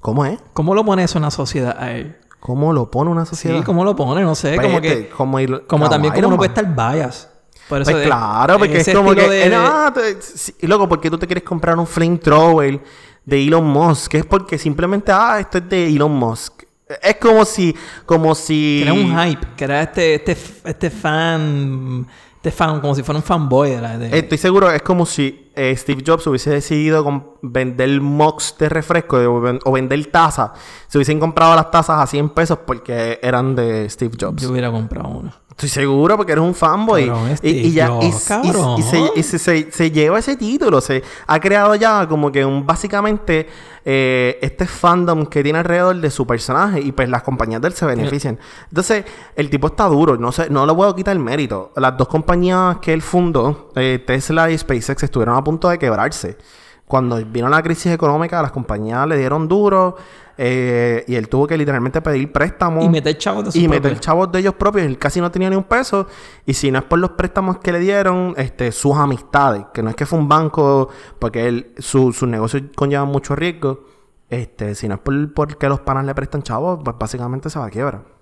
¿Cómo 0.01 0.25
es? 0.25 0.37
¿Cómo 0.51 0.75
lo 0.75 0.83
pone 0.83 1.05
eso 1.05 1.17
una 1.17 1.31
sociedad 1.31 1.77
a 1.79 1.93
él? 1.93 2.17
¿Cómo 2.45 2.73
lo 2.73 2.91
pone 2.91 3.09
una 3.09 3.25
sociedad? 3.25 3.57
Sí, 3.57 3.63
¿cómo 3.63 3.85
lo 3.85 3.95
pone? 3.95 4.21
No 4.21 4.35
sé, 4.35 4.57
como 4.57 4.81
Vete, 4.81 5.03
que... 5.03 5.09
como, 5.09 5.39
Elon- 5.39 5.63
Como 5.65 5.87
también 5.89 6.13
como 6.13 6.27
Man. 6.27 6.37
puede 6.37 6.49
estar 6.49 6.75
bias. 6.75 7.29
Por 7.69 7.81
Pues 7.85 7.95
claro, 8.05 8.59
porque 8.59 8.79
es 8.79 8.89
como 8.93 9.15
que... 9.15 9.29
de- 9.29 9.47
eh, 9.47 9.51
te- 9.93 10.21
sí, 10.21 10.53
y 10.59 10.67
loco, 10.67 10.89
¿por 10.89 10.99
qué 10.99 11.09
tú 11.09 11.17
te 11.17 11.25
quieres 11.25 11.45
comprar 11.45 11.77
un 11.79 11.87
flamethrower 11.87 12.83
de 13.23 13.43
Elon 13.45 13.63
Musk? 13.65 14.15
Es 14.15 14.25
porque 14.25 14.57
simplemente, 14.57 15.13
ah, 15.13 15.37
esto 15.39 15.59
es 15.59 15.69
de 15.69 15.87
Elon 15.87 16.11
Musk. 16.11 16.63
Es 17.01 17.15
como 17.15 17.45
si... 17.45 17.73
Como 18.05 18.35
si... 18.35 18.81
Era 18.83 18.91
un 18.91 19.17
hype, 19.17 19.47
que 19.55 19.63
era 19.63 19.81
este, 19.81 20.15
este, 20.15 20.37
este 20.65 20.89
fan, 20.89 22.05
este 22.35 22.51
fan, 22.51 22.81
como 22.81 22.93
si 22.93 23.03
fuera 23.03 23.19
un 23.19 23.23
fanboy 23.23 23.69
de 23.69 23.81
la 23.81 23.97
de... 23.97 24.19
Estoy 24.19 24.37
seguro, 24.37 24.69
es 24.69 24.81
como 24.81 25.05
si 25.05 25.42
eh, 25.55 25.75
Steve 25.75 26.03
Jobs 26.05 26.25
hubiese 26.27 26.49
decidido 26.49 27.37
vender 27.41 28.01
mugs 28.01 28.55
de 28.57 28.69
refresco 28.69 29.17
o, 29.17 29.41
ven- 29.41 29.59
o 29.65 29.71
vender 29.71 30.05
tazas. 30.07 30.51
Se 30.87 30.97
hubiesen 30.97 31.19
comprado 31.19 31.55
las 31.55 31.69
tazas 31.71 31.99
a 32.01 32.07
100 32.07 32.29
pesos 32.29 32.59
porque 32.65 33.19
eran 33.21 33.55
de 33.55 33.89
Steve 33.89 34.15
Jobs. 34.19 34.41
Yo 34.43 34.49
hubiera 34.51 34.71
comprado 34.71 35.09
uno. 35.09 35.33
Estoy 35.49 35.69
seguro 35.69 36.17
porque 36.17 36.31
eres 36.31 36.43
un 36.43 36.55
fanboy. 36.55 37.05
Cabrón, 38.27 38.79
y, 38.79 38.81
ya 38.81 38.81
se, 38.81 39.11
y 39.19 39.23
se- 39.23 39.37
se- 39.39 39.71
se 39.71 39.91
lleva 39.91 40.17
ese 40.17 40.35
título. 40.35 40.81
Se 40.81 41.03
ha 41.27 41.39
creado 41.39 41.75
ya 41.75 42.07
como 42.07 42.31
que 42.31 42.43
un 42.43 42.65
básicamente 42.65 43.47
eh, 43.85 44.39
este 44.41 44.65
fandom 44.65 45.25
que 45.27 45.43
tiene 45.43 45.59
alrededor 45.59 45.97
de 45.97 46.09
su 46.09 46.25
personaje. 46.25 46.81
Y 46.81 46.91
pues 46.91 47.07
las 47.07 47.21
compañías 47.21 47.61
de 47.61 47.67
él 47.67 47.73
se 47.75 47.85
benefician. 47.85 48.39
Entonces, 48.69 49.05
el 49.35 49.51
tipo 49.51 49.67
está 49.67 49.85
duro. 49.85 50.17
No 50.17 50.31
sé, 50.31 50.49
no 50.49 50.65
le 50.65 50.73
puedo 50.73 50.95
quitar 50.95 51.15
el 51.15 51.21
mérito. 51.21 51.71
Las 51.75 51.95
dos 51.97 52.07
compañías 52.07 52.77
que 52.77 52.91
él 52.91 53.03
fundó, 53.03 53.69
eh, 53.75 54.03
Tesla 54.07 54.49
y 54.49 54.57
SpaceX, 54.57 55.03
estuvieron 55.03 55.35
a 55.43 55.45
punto 55.45 55.69
de 55.69 55.77
quebrarse. 55.77 56.37
Cuando 56.87 57.23
vino 57.25 57.47
la 57.49 57.63
crisis 57.63 57.91
económica, 57.91 58.41
las 58.41 58.51
compañías 58.51 59.07
le 59.07 59.17
dieron 59.17 59.47
duro. 59.47 59.95
eh, 60.37 61.03
y 61.07 61.15
él 61.15 61.29
tuvo 61.29 61.45
que 61.45 61.55
literalmente 61.57 62.01
pedir 62.01 62.31
préstamos 62.31 62.83
Y 62.83 62.89
meter 62.89 63.17
chavos 63.17 63.45
de 63.45 63.51
su 63.51 63.59
y 63.59 63.67
meter 63.67 63.99
chavos 63.99 64.31
de 64.31 64.39
ellos 64.39 64.55
propios. 64.55 64.85
Él 64.85 64.97
casi 64.97 65.21
no 65.21 65.29
tenía 65.31 65.49
ni 65.49 65.55
un 65.55 65.63
peso. 65.63 66.07
Y 66.45 66.53
si 66.53 66.71
no 66.71 66.79
es 66.79 66.85
por 66.85 66.99
los 66.99 67.11
préstamos 67.11 67.59
que 67.59 67.71
le 67.71 67.79
dieron, 67.79 68.33
este, 68.37 68.71
sus 68.71 68.95
amistades, 68.95 69.65
que 69.73 69.83
no 69.83 69.89
es 69.89 69.95
que 69.95 70.05
fue 70.05 70.19
un 70.19 70.27
banco, 70.27 70.89
porque 71.19 71.47
él, 71.47 71.73
su, 71.77 72.11
sus 72.13 72.27
negocios 72.27 72.63
conllevan 72.75 73.07
mucho 73.07 73.35
riesgo. 73.35 73.85
Este, 74.29 74.73
si 74.73 74.87
no 74.87 74.95
es 74.95 75.01
por 75.01 75.33
porque 75.33 75.69
los 75.69 75.81
panas 75.81 76.05
le 76.05 76.15
prestan 76.15 76.41
chavos, 76.41 76.79
pues 76.83 76.97
básicamente 76.97 77.49
se 77.49 77.59
va 77.59 77.65
a 77.65 77.69
quiebra. 77.69 78.12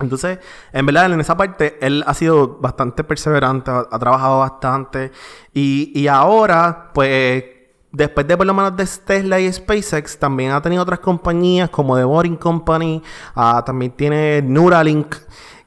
Entonces, 0.00 0.38
en 0.72 0.86
verdad, 0.86 1.12
en 1.12 1.20
esa 1.20 1.36
parte, 1.36 1.78
él 1.80 2.04
ha 2.06 2.14
sido 2.14 2.58
bastante 2.58 3.04
perseverante, 3.04 3.70
ha, 3.70 3.98
trabajado 3.98 4.40
bastante. 4.40 5.12
Y, 5.52 5.92
y 5.98 6.06
ahora, 6.08 6.90
pues, 6.94 7.44
después 7.92 8.26
de 8.26 8.36
por 8.36 8.46
lo 8.46 8.54
menos 8.54 8.76
de 8.76 8.86
Tesla 9.04 9.40
y 9.40 9.52
SpaceX, 9.52 10.18
también 10.18 10.52
ha 10.52 10.62
tenido 10.62 10.82
otras 10.82 11.00
compañías 11.00 11.70
como 11.70 11.96
The 11.96 12.04
Boring 12.04 12.36
Company, 12.36 13.02
ah, 13.34 13.62
también 13.64 13.92
tiene 13.92 14.42
Neuralink, 14.42 15.16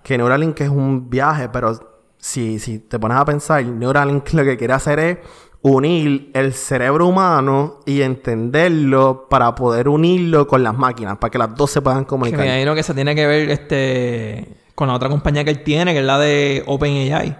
que 0.03 0.17
Neuralink 0.17 0.61
es 0.61 0.69
un 0.69 1.09
viaje, 1.09 1.50
pero 1.50 1.77
si, 2.17 2.59
si 2.59 2.79
te 2.79 3.00
pones 3.00 3.17
a 3.17 3.25
pensar, 3.25 3.65
Neuralink 3.65 4.31
lo 4.33 4.43
que 4.43 4.57
quiere 4.57 4.73
hacer 4.73 5.00
es 5.00 5.17
unir 5.63 6.32
el 6.34 6.53
cerebro 6.53 7.08
humano 7.08 7.80
y 7.86 8.01
entenderlo 8.01 9.27
para 9.30 9.53
poder 9.56 9.88
unirlo 9.88 10.48
con 10.48 10.63
las 10.63 10.75
máquinas, 10.75 11.18
para 11.18 11.30
que 11.32 11.38
las 11.38 11.56
dos 11.56 11.72
se 11.72 11.82
puedan 11.82 12.03
Que 12.03 12.08
comunicar. 12.08 12.39
me 12.39 12.46
imagino 12.48 12.74
que 12.75 12.84
se 12.84 12.94
tiene 12.94 13.13
que 13.15 13.27
ver 13.27 13.50
este 13.50 14.58
con 14.75 14.88
la 14.88 14.96
otra 14.96 15.10
compañía 15.10 15.44
que 15.44 15.51
él 15.51 15.63
tiene, 15.63 15.94
que 15.94 16.00
es 16.00 16.06
la 16.06 16.18
de 16.18 16.63
OpenAI. 16.65 17.38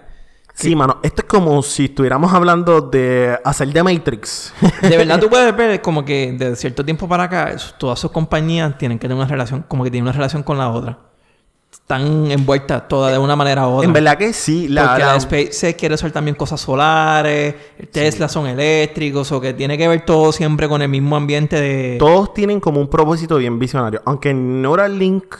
Sí, 0.54 0.76
mano, 0.76 1.00
esto 1.02 1.24
es 1.24 1.28
como 1.28 1.64
si 1.64 1.86
estuviéramos 1.86 2.32
hablando 2.34 2.82
de 2.82 3.40
hacer 3.44 3.70
de 3.70 3.82
Matrix. 3.82 4.54
De 4.82 4.98
verdad 4.98 5.20
tú 5.20 5.28
puedes 5.30 5.56
ver 5.56 5.82
como 5.82 6.06
que 6.06 6.34
de 6.34 6.56
cierto 6.56 6.86
tiempo 6.86 7.08
para 7.08 7.24
acá, 7.24 7.56
todas 7.80 7.98
sus 8.00 8.12
compañías 8.12 8.78
tienen 8.78 9.00
que 9.00 9.08
tener 9.08 9.18
una 9.18 9.28
relación, 9.28 9.64
como 9.68 9.84
que 9.84 9.90
tienen 9.90 10.04
una 10.06 10.12
relación 10.12 10.44
con 10.44 10.58
la 10.60 10.70
otra. 10.70 11.00
Están 11.82 12.32
envueltas 12.32 12.88
todas 12.88 13.12
de 13.12 13.18
una 13.18 13.36
manera 13.36 13.68
u 13.68 13.72
otra. 13.74 13.86
En 13.86 13.92
verdad 13.94 14.18
que 14.18 14.32
sí. 14.32 14.68
La, 14.70 14.84
Porque 14.88 15.00
la- 15.04 15.14
la 15.14 15.20
SpaceX 15.20 15.76
quiere 15.78 15.96
usar 15.96 16.12
también 16.12 16.36
cosas 16.36 16.62
solares, 16.62 17.54
Tesla 17.92 18.30
son 18.30 18.48
eléctricos, 18.48 19.30
o 19.34 19.42
que 19.42 19.54
tiene 19.54 19.78
que 19.78 19.88
ver 19.88 20.06
todo 20.06 20.32
siempre 20.32 20.70
con 20.70 20.82
el 20.82 20.88
mismo 20.90 21.16
ambiente 21.18 21.60
de... 21.60 21.98
todos 22.00 22.34
tienen 22.34 22.60
como 22.62 22.80
un 22.80 22.88
propósito 22.88 23.36
bien 23.38 23.60
visionario. 23.60 24.02
Aunque 24.06 24.34
Neuralink, 24.34 25.36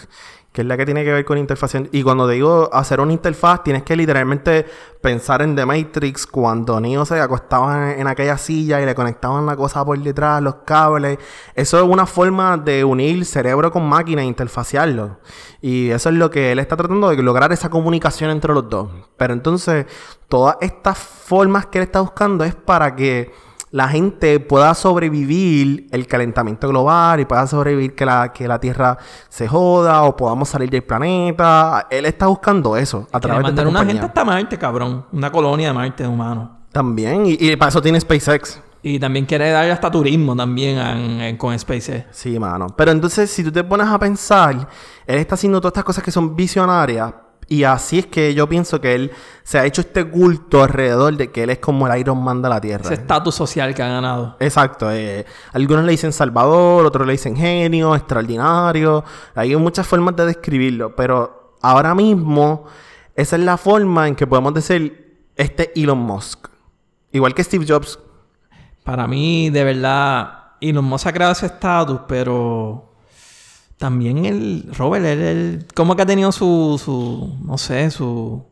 que 0.52 0.62
es 0.62 0.68
la 0.68 0.76
que 0.76 0.86
tiene 0.86 1.06
que 1.06 1.14
ver 1.14 1.24
con 1.24 1.38
interfaz. 1.38 1.76
Y 1.92 2.04
cuando 2.04 2.28
te 2.28 2.34
digo 2.34 2.70
hacer 2.74 3.00
una 3.00 3.14
interfaz, 3.14 3.64
tienes 3.64 3.84
que 3.84 3.96
literalmente 3.96 4.66
pensar 5.00 5.42
en 5.42 5.56
The 5.56 5.66
Matrix 5.66 6.28
cuando 6.28 6.80
Neo 6.82 7.06
se 7.06 7.20
acostaba 7.20 7.94
en, 7.94 8.02
en 8.02 8.08
aquella 8.08 8.38
silla 8.38 8.82
y 8.82 8.86
le 8.86 8.94
conectaban 8.94 9.46
la 9.46 9.56
cosa 9.56 9.86
por 9.86 9.98
detrás, 9.98 10.42
los 10.42 10.56
cables. 10.66 11.20
Eso 11.56 11.78
es 11.78 11.84
una 11.84 12.06
forma 12.06 12.58
de 12.58 12.84
unir 12.84 13.26
cerebro 13.26 13.72
con 13.72 13.88
máquina 13.88 14.24
e 14.24 14.26
interfaciarlo. 14.26 15.20
Y 15.62 15.90
eso 15.90 16.10
es 16.10 16.16
lo 16.16 16.30
que 16.30 16.52
él 16.52 16.60
está 16.60 16.76
tratando 16.76 17.10
de 17.10 17.24
lograr 17.24 17.54
esa 17.54 17.70
comunicación 17.70 18.30
entre 18.30 18.54
los 18.54 18.70
dos. 18.70 18.90
Pero 19.16 19.34
entonces, 19.34 19.86
todas 20.28 20.58
estas 20.60 20.98
formas 20.98 21.68
que 21.68 21.78
él 21.78 21.84
está 21.84 22.02
buscando 22.02 22.44
es 22.44 22.56
para 22.56 22.96
que 22.96 23.32
la 23.72 23.88
gente 23.88 24.40
pueda 24.40 24.74
sobrevivir 24.74 25.88
el 25.92 26.06
calentamiento 26.08 26.68
global 26.68 27.20
y 27.22 27.26
pueda 27.26 27.48
sobrevivir 27.48 27.96
que 27.96 28.06
la, 28.06 28.32
que 28.34 28.48
la 28.48 28.60
Tierra 28.60 28.98
se 29.30 29.48
joda 29.48 30.04
o 30.04 30.16
podamos 30.16 30.50
salir 30.50 30.70
del 30.70 30.84
planeta. 30.84 31.88
Él 31.90 32.06
está 32.06 32.28
buscando 32.28 32.76
eso 32.78 33.08
a 33.12 33.20
través 33.20 33.44
de 33.44 33.50
esta 33.52 33.62
una 33.62 33.70
compañía. 33.80 33.94
gente 33.94 34.06
hasta 34.08 34.26
Marte, 34.26 34.58
cabrón. 34.58 35.06
Una 35.12 35.32
colonia 35.32 35.68
de 35.70 35.74
Marte 35.74 36.04
de 36.04 36.10
humanos. 36.10 36.50
También, 36.72 37.26
y, 37.26 37.38
y 37.40 37.56
para 37.56 37.70
eso 37.70 37.82
tiene 37.82 38.00
SpaceX. 38.00 38.62
Y 38.84 38.98
también 39.00 39.26
quiere 39.26 39.52
dar 39.52 39.70
hasta 39.70 39.92
turismo 39.92 40.36
también 40.36 40.78
en- 40.80 41.22
en- 41.22 41.38
con 41.38 41.58
SpaceX. 41.58 42.06
Sí, 42.12 42.40
mano. 42.40 42.68
Pero 42.76 42.92
entonces, 42.92 43.30
si 43.30 43.44
tú 43.44 43.52
te 43.52 43.64
pones 43.64 43.88
a 43.88 44.00
pensar, 44.00 44.68
él 45.06 45.18
está 45.20 45.36
haciendo 45.36 45.62
todas 45.62 45.72
estas 45.72 45.84
cosas 45.84 46.04
que 46.04 46.12
son 46.12 46.36
visionarias. 46.36 47.14
Y 47.52 47.66
así 47.66 48.00
es 48.00 48.06
que 48.06 48.34
yo 48.34 48.48
pienso 48.48 48.80
que 48.80 48.96
él 48.96 49.12
se 49.44 49.60
ha 49.60 49.66
hecho 49.66 49.82
este 49.82 50.10
culto 50.10 50.64
alrededor 50.64 51.18
de 51.18 51.32
que 51.32 51.44
él 51.44 51.50
es 51.50 51.60
como 51.60 51.86
el 51.86 52.00
Iron 52.00 52.24
Man 52.24 52.42
de 52.42 52.48
la 52.48 52.62
Tierra. 52.62 52.86
Ese 52.86 52.94
estatus 52.94 53.36
social 53.36 53.76
que 53.76 53.84
ha 53.84 53.90
ganado. 53.90 54.38
Exacto. 54.40 54.90
eh, 54.90 55.26
algunos 55.52 55.84
le 55.84 55.92
dicen 55.92 56.14
Salvador, 56.14 56.86
otros 56.86 57.06
le 57.06 57.12
dicen 57.12 57.36
genio, 57.36 57.94
extraordinario. 57.94 59.04
Hay 59.36 59.54
muchas 59.58 59.86
formas 59.86 60.16
de 60.16 60.28
describirlo, 60.28 60.96
pero 60.96 61.58
ahora 61.62 61.94
mismo 61.94 62.68
esa 63.16 63.36
es 63.36 63.42
la 63.42 63.58
forma 63.58 64.08
en 64.08 64.16
que 64.16 64.26
podemos 64.26 64.54
decir 64.54 65.28
este 65.36 65.74
Elon 65.76 66.00
Musk. 66.00 66.48
Igual 67.12 67.34
que 67.34 67.44
Steve 67.44 67.66
Jobs. 67.68 68.00
Para 68.86 69.08
mí, 69.08 69.50
de 69.50 69.66
verdad, 69.66 70.54
Elon 70.62 70.86
Musk 70.86 71.08
ha 71.08 71.12
creado 71.12 71.34
ese 71.34 71.48
estatus, 71.48 72.00
pero 72.08 72.91
también 73.82 74.26
el 74.26 74.70
Robert, 74.78 75.04
él, 75.04 75.20
él 75.20 75.66
como 75.76 75.96
que 75.98 76.04
ha 76.04 76.06
tenido 76.06 76.32
su, 76.32 76.80
su 76.82 77.36
no 77.44 77.58
sé, 77.58 77.92
su, 77.92 78.44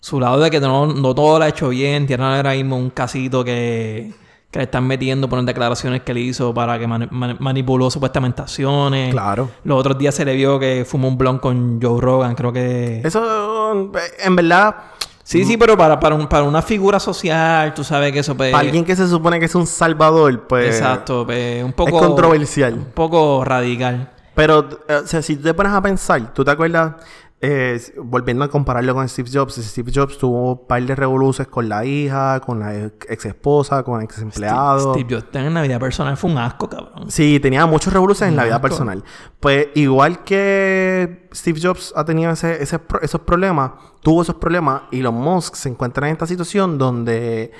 su 0.00 0.18
lado 0.20 0.38
de 0.40 0.50
que 0.50 0.60
no, 0.60 0.86
no 0.86 1.14
todo 1.14 1.38
lo 1.38 1.44
ha 1.44 1.48
hecho 1.48 1.68
bien. 1.68 2.06
Tiene 2.06 2.24
ahora 2.24 2.52
mismo 2.52 2.76
un 2.78 2.88
casito 2.90 3.44
que, 3.44 4.12
que 4.50 4.58
le 4.60 4.64
están 4.64 4.86
metiendo 4.86 5.28
por 5.28 5.38
unas 5.38 5.46
declaraciones 5.46 6.02
que 6.02 6.12
él 6.12 6.18
hizo 6.18 6.54
para 6.54 6.78
que 6.78 6.86
mani- 6.86 7.08
mani- 7.10 7.36
manipuló 7.40 7.90
supuestamente 7.90 8.40
acciones. 8.40 9.10
Claro. 9.12 9.50
Los 9.64 9.78
otros 9.80 9.98
días 9.98 10.14
se 10.14 10.24
le 10.24 10.34
vio 10.36 10.58
que 10.58 10.86
fumó 10.88 11.08
un 11.08 11.18
blon 11.18 11.38
con 11.38 11.82
Joe 11.82 12.00
Rogan, 12.00 12.34
creo 12.34 12.52
que... 12.52 13.02
Eso, 13.04 13.90
en 14.24 14.36
verdad, 14.36 14.74
Sí, 15.22 15.44
sí, 15.44 15.56
pero 15.56 15.76
para, 15.78 16.00
para, 16.00 16.16
un- 16.16 16.26
para 16.26 16.42
una 16.42 16.60
figura 16.60 16.98
social, 16.98 17.72
tú 17.72 17.84
sabes 17.84 18.10
que 18.12 18.18
eso... 18.18 18.36
Pues, 18.36 18.50
para 18.50 18.62
alguien 18.64 18.84
que 18.84 18.96
se 18.96 19.06
supone 19.06 19.38
que 19.38 19.44
es 19.44 19.54
un 19.54 19.64
salvador, 19.64 20.48
pues... 20.48 20.74
Exacto, 20.74 21.24
pues, 21.24 21.62
un 21.62 21.72
poco... 21.72 21.90
Es 22.00 22.04
controversial. 22.04 22.74
Un 22.74 22.84
poco 22.86 23.44
radical. 23.44 24.10
Pero, 24.34 24.68
eh, 24.88 25.00
o 25.02 25.06
sea, 25.06 25.22
si 25.22 25.36
te 25.36 25.54
pones 25.54 25.72
a 25.72 25.82
pensar, 25.82 26.32
¿tú 26.32 26.44
te 26.44 26.50
acuerdas? 26.50 26.94
eh, 27.42 27.80
volviendo 27.96 28.44
a 28.44 28.48
compararlo 28.48 28.94
con 28.94 29.08
Steve 29.08 29.30
Jobs, 29.32 29.54
Steve 29.54 29.90
Jobs 29.94 30.18
tuvo 30.18 30.52
un 30.52 30.66
par 30.66 30.82
de 30.82 30.94
revoluciones 30.94 31.50
con 31.50 31.70
la 31.70 31.86
hija, 31.86 32.40
con 32.40 32.60
la 32.60 32.76
ex 32.76 33.24
esposa, 33.24 33.82
con 33.82 34.02
ex 34.02 34.18
empleado. 34.18 34.92
Steve 34.94 35.16
Jobs 35.16 35.34
en 35.34 35.54
la 35.54 35.62
vida 35.62 35.78
personal 35.78 36.18
fue 36.18 36.30
un 36.30 36.36
asco, 36.36 36.68
cabrón. 36.68 37.10
Sí, 37.10 37.40
tenía 37.40 37.64
muchos 37.64 37.92
revoluciones 37.94 38.32
en 38.32 38.36
la 38.36 38.44
vida 38.44 38.60
personal. 38.60 39.02
Pues 39.40 39.68
igual 39.74 40.22
que 40.22 41.28
Steve 41.32 41.58
Jobs 41.62 41.94
ha 41.96 42.04
tenido 42.04 42.30
ese, 42.30 42.62
esos 42.62 43.20
problemas, 43.22 43.72
tuvo 44.02 44.20
esos 44.20 44.34
problemas, 44.34 44.82
y 44.90 45.00
los 45.00 45.14
Musk 45.14 45.54
se 45.54 45.70
encuentran 45.70 46.08
en 46.08 46.12
esta 46.12 46.26
situación 46.26 46.76
donde, 46.76 47.52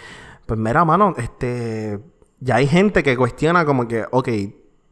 pues 0.44 0.60
mira, 0.60 0.84
mano, 0.84 1.14
este, 1.16 2.00
ya 2.38 2.56
hay 2.56 2.66
gente 2.66 3.02
que 3.02 3.16
cuestiona 3.16 3.64
como 3.64 3.88
que, 3.88 4.04
ok, 4.10 4.28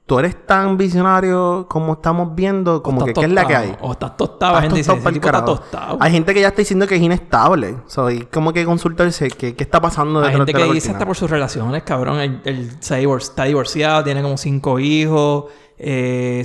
tú 0.08 0.18
eres 0.18 0.46
tan 0.46 0.78
visionario 0.78 1.66
como 1.68 1.92
estamos 1.92 2.34
viendo, 2.34 2.82
como 2.82 3.04
que 3.04 3.12
qué 3.12 3.20
es 3.26 3.30
la 3.30 3.46
que 3.46 3.54
hay. 3.54 3.76
O 3.82 3.92
estás 3.92 4.16
tostado. 4.16 4.58
Estás 4.58 4.72
gente 4.96 5.18
está 5.18 5.44
tostado. 5.44 5.98
Hay 6.00 6.10
gente 6.10 6.32
que 6.32 6.40
ya 6.40 6.48
está 6.48 6.62
diciendo 6.62 6.86
que 6.86 6.96
es 6.96 7.02
inestable. 7.02 7.76
So, 7.86 8.10
y 8.10 8.20
como 8.22 8.52
que 8.54 8.64
consultarse 8.64 9.28
qué, 9.30 9.54
qué 9.54 9.62
está 9.62 9.80
pasando 9.82 10.20
Hay 10.24 10.34
gente 10.34 10.52
que 10.52 10.58
dice 10.64 10.70
cortina. 10.72 10.92
hasta 10.94 11.06
por 11.06 11.16
sus 11.16 11.30
relaciones, 11.30 11.82
cabrón. 11.82 12.40
Se 12.80 13.00
divor- 13.02 13.18
está 13.20 13.44
divorciado, 13.44 14.02
tiene 14.02 14.22
como 14.22 14.36
cinco 14.38 14.78
hijos. 14.80 15.44
eh, 15.76 16.42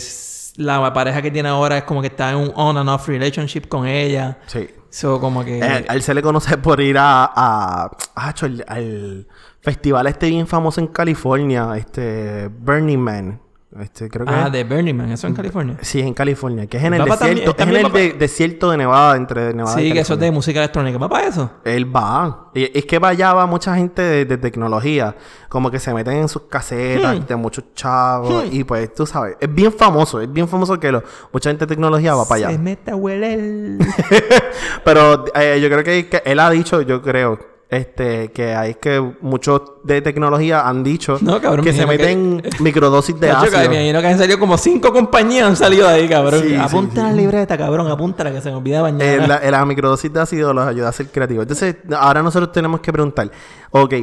la 0.57 0.93
pareja 0.93 1.21
que 1.21 1.31
tiene 1.31 1.49
ahora 1.49 1.77
es 1.79 1.83
como 1.85 2.01
que 2.01 2.07
está 2.07 2.29
en 2.31 2.37
un 2.37 2.51
on 2.55 2.77
and 2.77 2.87
off 2.89 3.07
relationship 3.07 3.67
con 3.69 3.87
ella. 3.87 4.37
Sí. 4.45 4.69
So, 4.89 5.19
como 5.19 5.43
que... 5.43 5.57
Eh, 5.57 5.85
a 5.87 5.93
él 5.95 6.03
se 6.03 6.13
le 6.13 6.21
conoce 6.21 6.57
por 6.59 6.79
ir 6.79 6.97
a, 6.99 7.23
a, 7.25 7.85
a- 7.85 8.27
acho, 8.27 8.45
al, 8.45 8.63
al 8.67 9.27
festival 9.61 10.05
este 10.07 10.27
bien 10.29 10.45
famoso 10.45 10.79
en 10.81 10.87
California, 10.87 11.69
este 11.77 12.49
Burning 12.49 12.99
Man. 12.99 13.39
Este, 13.79 14.07
creo 14.09 14.25
que 14.27 14.31
ah, 14.33 14.43
es- 14.47 14.51
de 14.51 14.63
Burning 14.63 14.93
Man. 14.95 15.11
Eso 15.11 15.25
en 15.25 15.33
California. 15.33 15.77
Sí, 15.81 15.99
en 15.99 16.13
California, 16.13 16.67
que 16.67 16.77
es 16.77 16.83
en 16.83 16.93
el 16.93 16.99
también- 17.05 17.19
desierto, 17.35 17.55
es 17.63 17.67
en 17.67 17.75
el 17.75 17.91
de- 17.91 18.13
desierto 18.13 18.69
de 18.71 18.77
Nevada, 18.77 19.15
entre 19.17 19.53
Nevada 19.53 19.81
y 19.81 19.87
Sí, 19.87 19.93
que 19.93 19.99
eso 20.01 20.13
es 20.13 20.19
de 20.19 20.31
música 20.31 20.59
electrónica. 20.59 20.97
¿Va 20.99 21.09
para 21.09 21.27
eso? 21.27 21.49
Él 21.63 21.95
va. 21.95 22.51
Y 22.53 22.77
es 22.77 22.85
que 22.85 22.99
va 22.99 23.09
allá 23.09 23.33
va 23.33 23.45
mucha 23.47 23.75
gente 23.75 24.01
de, 24.01 24.25
de 24.25 24.37
tecnología. 24.37 25.15
Como 25.49 25.71
que 25.71 25.79
se 25.79 25.93
meten 25.93 26.17
en 26.17 26.29
sus 26.29 26.43
casetas 26.43 27.17
Hmm. 27.19 27.25
de 27.25 27.35
muchos 27.35 27.63
chavos. 27.73 28.45
Y 28.51 28.63
pues, 28.63 28.93
tú 28.93 29.05
sabes, 29.07 29.37
es 29.39 29.53
bien 29.53 29.73
famoso. 29.73 30.21
Es 30.21 30.31
bien 30.31 30.47
famoso 30.47 30.79
que 30.79 30.91
lo, 30.91 31.03
mucha 31.31 31.49
gente 31.49 31.65
de 31.65 31.69
tecnología 31.69 32.13
va 32.15 32.25
para 32.27 32.47
allá. 32.47 32.51
Se 32.51 32.59
mete 32.59 32.91
a 32.91 32.95
hueler. 32.95 33.79
Pero 34.85 35.25
eh, 35.35 35.59
yo 35.61 35.69
creo 35.69 35.83
que, 35.83 36.07
que 36.09 36.21
él 36.25 36.39
ha 36.39 36.49
dicho, 36.49 36.81
yo 36.81 37.01
creo, 37.01 37.39
este, 37.73 38.31
que 38.31 38.53
hay 38.53 38.75
que 38.75 39.15
muchos 39.21 39.61
de 39.83 40.01
tecnología 40.01 40.67
han 40.67 40.83
dicho 40.83 41.17
No, 41.21 41.41
cabrón, 41.41 41.65
que 41.65 41.73
se 41.73 41.85
meten 41.85 42.41
microdosis 42.59 43.19
de 43.19 43.31
ácido. 43.31 43.57
me 43.57 43.65
imagino 43.65 44.01
que 44.01 44.07
han 44.07 44.17
salido 44.17 44.39
como 44.39 44.57
cinco 44.57 44.93
compañías 44.93 45.47
han 45.47 45.55
salido 45.55 45.87
de 45.87 45.95
ahí, 45.95 46.07
cabrón. 46.07 46.41
Sí, 46.41 46.49
sí, 46.49 46.55
Apunta 46.55 46.95
sí. 46.95 47.01
la 47.01 47.11
libreta, 47.13 47.57
cabrón. 47.57 47.87
Apúntala 47.87 48.31
que 48.31 48.41
se 48.41 48.49
me 48.49 48.57
olvida 48.57 48.81
mañana. 48.81 49.03
Eh, 49.03 49.27
la, 49.27 49.37
eh, 49.37 49.51
la 49.51 49.65
microdosis 49.65 50.11
de 50.13 50.19
ácido 50.19 50.53
los 50.53 50.67
ayuda 50.67 50.89
a 50.89 50.91
ser 50.91 51.07
creativos. 51.07 51.43
Entonces, 51.43 51.75
ahora 51.97 52.21
nosotros 52.21 52.51
tenemos 52.51 52.79
que 52.79 52.93
preguntar, 52.93 53.31
ok, 53.71 53.93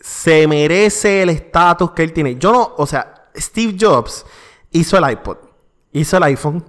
¿se 0.00 0.46
merece 0.46 1.22
el 1.22 1.28
estatus 1.30 1.90
que 1.92 2.02
él 2.02 2.12
tiene? 2.12 2.36
Yo 2.36 2.52
no, 2.52 2.74
o 2.76 2.86
sea, 2.86 3.28
Steve 3.36 3.76
Jobs 3.78 4.24
hizo 4.70 4.96
el 4.96 5.10
iPod, 5.10 5.36
hizo 5.92 6.16
el 6.16 6.22
iPhone 6.24 6.64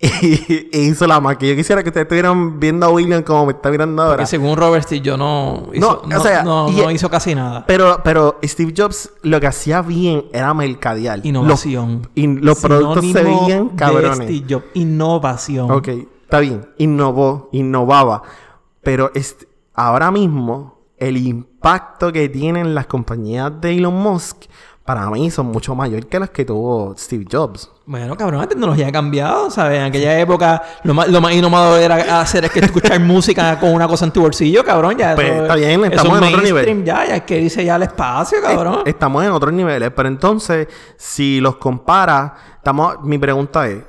y, 0.22 0.68
hizo 0.72 1.06
la 1.06 1.20
Mac. 1.20 1.42
Y 1.42 1.48
Yo 1.48 1.56
quisiera 1.56 1.82
que 1.82 1.90
ustedes 1.90 2.04
estuvieran 2.04 2.58
viendo 2.58 2.86
a 2.86 2.88
William 2.88 3.22
como 3.22 3.46
me 3.46 3.52
está 3.52 3.70
mirando 3.70 4.00
ahora. 4.02 4.16
Porque 4.16 4.26
según 4.26 4.56
Robert 4.56 4.84
Steve, 4.84 5.02
yo 5.02 5.16
no 5.18 5.68
hizo, 5.74 6.02
No, 6.06 6.16
o 6.16 6.20
sea, 6.20 6.42
no, 6.42 6.90
hizo 6.90 7.10
casi 7.10 7.34
nada. 7.34 7.66
Pero, 7.66 8.00
pero 8.02 8.38
Steve 8.42 8.72
Jobs 8.74 9.10
lo 9.22 9.40
que 9.40 9.46
hacía 9.46 9.82
bien 9.82 10.24
era 10.32 10.54
mercadear. 10.54 11.20
Innovación. 11.24 12.08
Los, 12.14 12.60
productos 12.60 13.04
se 13.12 13.22
veían 13.22 13.68
de 13.68 13.76
cabrones. 13.76 14.16
Steve 14.16 14.44
Jobs. 14.48 14.64
Innovación. 14.74 15.70
Ok, 15.70 15.88
está 16.22 16.40
bien. 16.40 16.66
Innovó, 16.78 17.50
innovaba. 17.52 18.22
Pero 18.82 19.12
ahora 19.74 20.10
mismo, 20.10 20.80
el 20.96 21.18
impacto 21.18 22.10
que 22.10 22.30
tienen 22.30 22.74
las 22.74 22.86
compañías 22.86 23.60
de 23.60 23.76
Elon 23.76 23.94
Musk, 23.94 24.44
para 24.90 25.08
mí 25.08 25.30
son 25.30 25.46
mucho 25.46 25.72
mayor 25.76 26.04
que 26.06 26.18
las 26.18 26.30
que 26.30 26.44
tuvo 26.44 26.96
Steve 26.98 27.24
Jobs. 27.30 27.70
Bueno, 27.86 28.16
cabrón, 28.16 28.40
la 28.40 28.48
tecnología 28.48 28.88
ha 28.88 28.90
cambiado, 28.92 29.48
¿sabes? 29.48 29.78
En 29.78 29.84
aquella 29.84 30.18
época 30.18 30.60
lo 30.82 30.94
más, 30.94 31.06
lo 31.08 31.20
más 31.20 31.32
innovador 31.32 31.80
era 31.80 32.20
hacer 32.20 32.44
es 32.44 32.50
que 32.50 32.58
escuchar 32.58 32.98
música 32.98 33.56
con 33.60 33.72
una 33.72 33.86
cosa 33.86 34.04
en 34.06 34.10
tu 34.10 34.20
bolsillo, 34.22 34.64
cabrón. 34.64 34.96
Ya 34.98 35.14
Pues, 35.14 35.30
eso- 35.30 35.42
está 35.42 35.54
bien, 35.54 35.84
estamos 35.84 36.16
es 36.20 36.22
en 36.22 36.34
otro 36.34 36.42
nivel. 36.42 36.84
Ya, 36.84 37.06
ya 37.06 37.16
es 37.18 37.22
que 37.22 37.40
irse 37.40 37.64
ya 37.64 37.76
al 37.76 37.84
espacio, 37.84 38.38
cabrón. 38.42 38.80
Estamos 38.84 39.22
en 39.24 39.30
otros 39.30 39.52
niveles. 39.52 39.92
Pero 39.94 40.08
entonces, 40.08 40.66
si 40.96 41.40
los 41.40 41.54
comparas, 41.58 42.32
estamos, 42.56 43.00
mi 43.04 43.16
pregunta 43.16 43.68
es. 43.68 43.84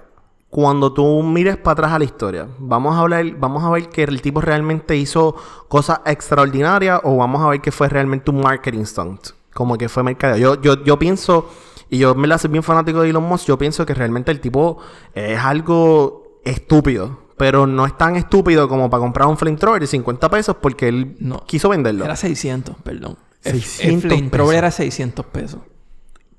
Cuando 0.51 0.93
tú 0.93 1.24
mires 1.24 1.58
para 1.58 1.72
atrás 1.74 1.93
a 1.93 1.98
la 1.98 2.03
historia, 2.05 2.46
vamos 2.60 2.96
a 2.96 3.00
hablar, 3.00 3.25
vamos 3.39 3.63
a 3.63 3.72
ver 3.72 3.89
que 3.89 4.03
el 4.03 4.22
tipo 4.22 4.39
realmente 4.39 4.96
hizo 4.98 5.34
cosas 5.67 6.01
extraordinarias 6.05 7.00
o 7.05 7.17
vamos 7.17 7.41
a 7.41 7.48
ver 7.48 7.60
que 7.62 7.72
fue 7.72 7.89
realmente 7.89 8.29
un 8.29 8.41
marketing 8.41 8.84
stunt, 8.86 9.29
como 9.53 9.77
que 9.77 9.89
fue 9.89 10.03
mercadeo. 10.03 10.38
Yo, 10.55 10.62
yo, 10.62 10.84
yo 10.84 10.98
pienso, 11.00 11.50
y 11.89 11.98
yo 12.00 12.15
me 12.15 12.27
la 12.27 12.38
soy 12.38 12.50
bien 12.51 12.63
fanático 12.63 13.01
de 13.01 13.10
Elon 13.10 13.24
Musk, 13.24 13.48
yo 13.48 13.58
pienso 13.58 13.86
que 13.86 13.93
realmente 13.93 14.31
el 14.31 14.39
tipo 14.39 14.77
es 15.13 15.38
algo 15.39 16.39
estúpido, 16.46 17.20
pero 17.38 17.67
no 17.67 17.86
es 17.86 17.98
tan 17.98 18.15
estúpido 18.15 18.67
como 18.67 18.89
para 18.89 19.01
comprar 19.01 19.27
un 19.27 19.38
flamethrower 19.38 19.81
de 19.81 19.88
50 19.88 20.29
pesos 20.29 20.55
porque 20.62 20.88
él 20.88 21.15
No. 21.20 21.43
quiso 21.46 21.70
venderlo. 21.70 22.05
Era 22.05 22.15
600, 22.15 22.75
perdón. 22.84 23.17
El- 23.43 23.53
600 23.62 23.89
el 23.89 24.01
flamethrower 24.01 24.48
pesos. 24.50 24.58
era 24.58 24.72
600 24.72 25.25
pesos. 25.25 25.60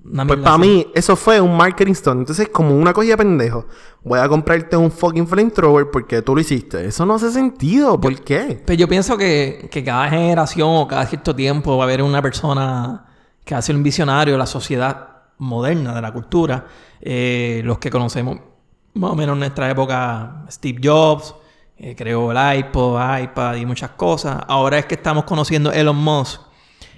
Una 0.04 0.26
Pues 0.26 0.40
para 0.40 0.58
mí, 0.58 0.86
eso 0.94 1.14
fue 1.16 1.40
un 1.40 1.56
marketing 1.56 1.94
stunt. 1.94 2.20
Entonces, 2.20 2.48
como 2.48 2.74
una 2.76 2.92
cogida 2.92 3.12
de 3.12 3.18
pendejo, 3.18 3.66
voy 4.02 4.18
a 4.18 4.28
comprarte 4.28 4.76
un 4.76 4.90
fucking 4.90 5.26
flamethrower 5.26 5.90
porque 5.90 6.22
tú 6.22 6.34
lo 6.34 6.40
hiciste. 6.40 6.84
Eso 6.84 7.06
no 7.06 7.14
hace 7.14 7.30
sentido. 7.30 8.00
¿Por 8.00 8.20
qué? 8.20 8.62
Pero 8.66 8.78
yo 8.78 8.88
pienso 8.88 9.16
que, 9.16 9.68
que 9.70 9.84
cada 9.84 10.08
generación 10.08 10.68
o 10.70 10.88
cada 10.88 11.06
cierto 11.06 11.34
tiempo 11.34 11.76
va 11.76 11.84
a 11.84 11.86
haber 11.86 12.02
una 12.02 12.20
persona 12.20 13.06
que 13.44 13.54
hace 13.54 13.72
un 13.72 13.82
visionario 13.82 14.34
de 14.34 14.38
la 14.38 14.46
sociedad 14.46 15.08
moderna, 15.38 15.94
de 15.94 16.02
la 16.02 16.12
cultura. 16.12 16.66
Eh, 17.00 17.62
los 17.64 17.78
que 17.78 17.90
conocemos 17.90 18.38
más 18.94 19.12
o 19.12 19.16
menos 19.16 19.34
en 19.34 19.40
nuestra 19.40 19.70
época, 19.70 20.44
Steve 20.50 20.80
Jobs, 20.82 21.34
eh, 21.76 21.94
creó 21.96 22.30
el 22.30 22.58
iPod, 22.58 23.00
iPad 23.20 23.56
y 23.56 23.66
muchas 23.66 23.90
cosas. 23.90 24.38
Ahora 24.46 24.78
es 24.78 24.86
que 24.86 24.94
estamos 24.94 25.24
conociendo 25.24 25.72
Elon 25.72 25.96
Musk. 25.96 26.40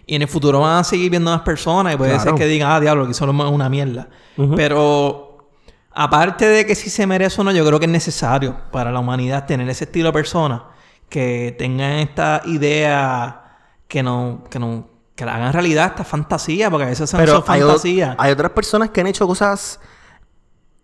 Y 0.07 0.17
en 0.17 0.23
el 0.23 0.29
futuro 0.29 0.61
van 0.61 0.79
a 0.79 0.85
seguir 0.85 1.11
viendo 1.11 1.31
más 1.31 1.41
personas 1.43 1.95
y 1.95 1.97
puede 1.97 2.11
Claro. 2.13 2.25
ser 2.31 2.35
que 2.35 2.47
digan, 2.47 2.71
ah, 2.71 2.81
diablo, 2.81 3.07
que 3.07 3.15
solo 3.15 3.33
es 3.45 3.51
una 3.51 3.69
mierda. 3.71 4.09
Pero 4.57 5.49
aparte 5.93 6.47
de 6.47 6.67
que 6.67 6.75
si 6.75 6.91
se 6.91 7.07
merece 7.07 7.41
o 7.41 7.45
no, 7.45 7.53
yo 7.53 7.65
creo 7.67 7.79
que 7.79 7.87
es 7.87 7.93
necesario 7.93 8.57
para 8.71 8.91
la 8.93 8.99
humanidad 9.01 9.47
tener 9.47 9.69
ese 9.69 9.85
estilo 9.85 10.09
de 10.09 10.13
persona 10.13 10.65
que 11.09 11.55
tengan 11.57 11.93
esta 11.93 12.43
idea 12.47 13.41
que 13.89 14.03
no, 14.03 14.45
que 14.51 14.59
no, 14.59 14.89
que 15.15 15.25
la 15.25 15.37
hagan 15.37 15.53
realidad 15.53 15.87
esta 15.87 16.05
fantasía, 16.05 16.71
porque 16.71 16.85
a 16.85 16.89
veces 16.89 17.09
son, 17.09 17.25
son 17.27 17.43
hay, 17.47 17.63
o- 17.63 17.67
fantasías. 17.69 18.17
hay 18.19 18.33
otras 18.33 18.51
personas 18.51 18.91
que 18.91 19.01
han 19.01 19.07
hecho 19.07 19.27
cosas 19.27 19.79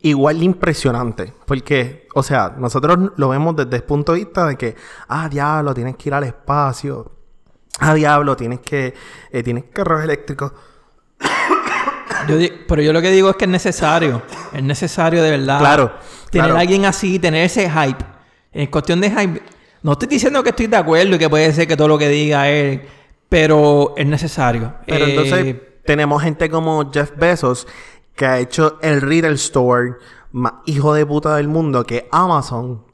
igual 0.02 0.38
de 0.38 0.44
impresionantes. 0.44 1.32
Porque, 1.46 2.06
o 2.14 2.22
sea, 2.22 2.54
nosotros 2.56 3.12
lo 3.16 3.28
vemos 3.28 3.56
desde 3.56 3.76
el 3.76 3.82
punto 3.82 4.12
de 4.12 4.18
vista 4.20 4.46
de 4.46 4.56
que, 4.56 4.76
ah, 5.08 5.28
diablo, 5.28 5.74
tienes 5.74 5.96
que 5.96 6.08
ir 6.08 6.14
al 6.14 6.24
espacio. 6.24 7.12
Ah, 7.80 7.94
diablo, 7.94 8.36
tienes 8.36 8.60
que, 8.60 8.94
eh, 9.32 9.42
tienes 9.42 9.64
carros 9.72 10.04
eléctricos. 10.04 10.52
Yo 12.28 12.36
pero 12.68 12.82
yo 12.82 12.92
lo 12.92 13.00
que 13.00 13.10
digo 13.10 13.30
es 13.30 13.36
que 13.36 13.46
es 13.46 13.50
necesario. 13.50 14.22
Es 14.52 14.62
necesario 14.62 15.22
de 15.22 15.30
verdad. 15.30 15.58
Claro, 15.58 15.92
Tener 16.30 16.46
claro. 16.46 16.58
a 16.58 16.60
alguien 16.60 16.84
así, 16.84 17.18
tener 17.18 17.44
ese 17.44 17.68
hype. 17.70 18.04
En 18.52 18.66
cuestión 18.66 19.00
de 19.00 19.10
hype. 19.10 19.42
No 19.82 19.92
estoy 19.92 20.08
diciendo 20.08 20.42
que 20.42 20.50
estoy 20.50 20.66
de 20.66 20.76
acuerdo 20.76 21.16
y 21.16 21.18
que 21.18 21.30
puede 21.30 21.52
ser 21.52 21.66
que 21.66 21.76
todo 21.76 21.88
lo 21.88 21.98
que 21.98 22.08
diga 22.08 22.48
él. 22.48 22.82
Pero 23.28 23.94
es 23.96 24.06
necesario. 24.06 24.74
Pero 24.86 25.06
Eh, 25.06 25.10
entonces 25.10 25.56
tenemos 25.86 26.22
gente 26.22 26.50
como 26.50 26.90
Jeff 26.92 27.12
Bezos 27.16 27.66
que 28.14 28.26
ha 28.26 28.38
hecho 28.38 28.78
el 28.82 29.00
retail 29.00 29.34
store 29.34 29.94
más 30.32 30.52
hijo 30.66 30.92
de 30.94 31.06
puta 31.06 31.36
del 31.36 31.48
mundo 31.48 31.84
que 31.84 32.08
Amazon. 32.12 32.84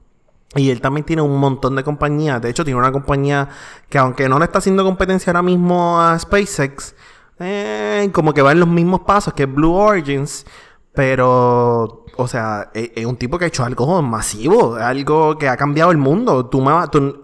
Y 0.57 0.71
él 0.71 0.81
también 0.81 1.05
tiene 1.05 1.23
un 1.23 1.39
montón 1.39 1.77
de 1.77 1.85
compañías. 1.85 2.41
De 2.41 2.51
hecho, 2.51 2.65
tiene 2.65 2.79
una 2.79 2.93
compañía 2.93 3.49
que 3.89 3.99
aunque 3.99 4.29
no 4.29 4.39
le 4.39 4.47
está 4.47 4.59
haciendo 4.59 4.85
competencia 4.85 5.31
ahora 5.31 5.43
mismo 5.43 6.01
a 6.01 6.19
SpaceX, 6.19 6.95
eh, 7.39 8.09
como 8.13 8.33
que 8.33 8.43
va 8.43 8.53
en 8.53 8.61
los 8.61 8.69
mismos 8.69 9.01
pasos 9.01 9.35
que 9.35 9.47
Blue 9.47 9.75
Origins. 9.75 10.47
Pero, 10.95 12.07
o 12.17 12.27
sea, 12.27 12.71
es, 12.73 12.91
es 12.97 13.05
un 13.05 13.17
tipo 13.17 13.39
que 13.39 13.45
ha 13.45 13.49
hecho 13.49 13.65
algo 13.65 14.01
masivo, 14.01 14.77
algo 14.77 15.37
que 15.37 15.47
ha 15.47 15.57
cambiado 15.59 15.91
el 15.91 15.99
mundo. 15.99 16.47
Tú 16.47 16.65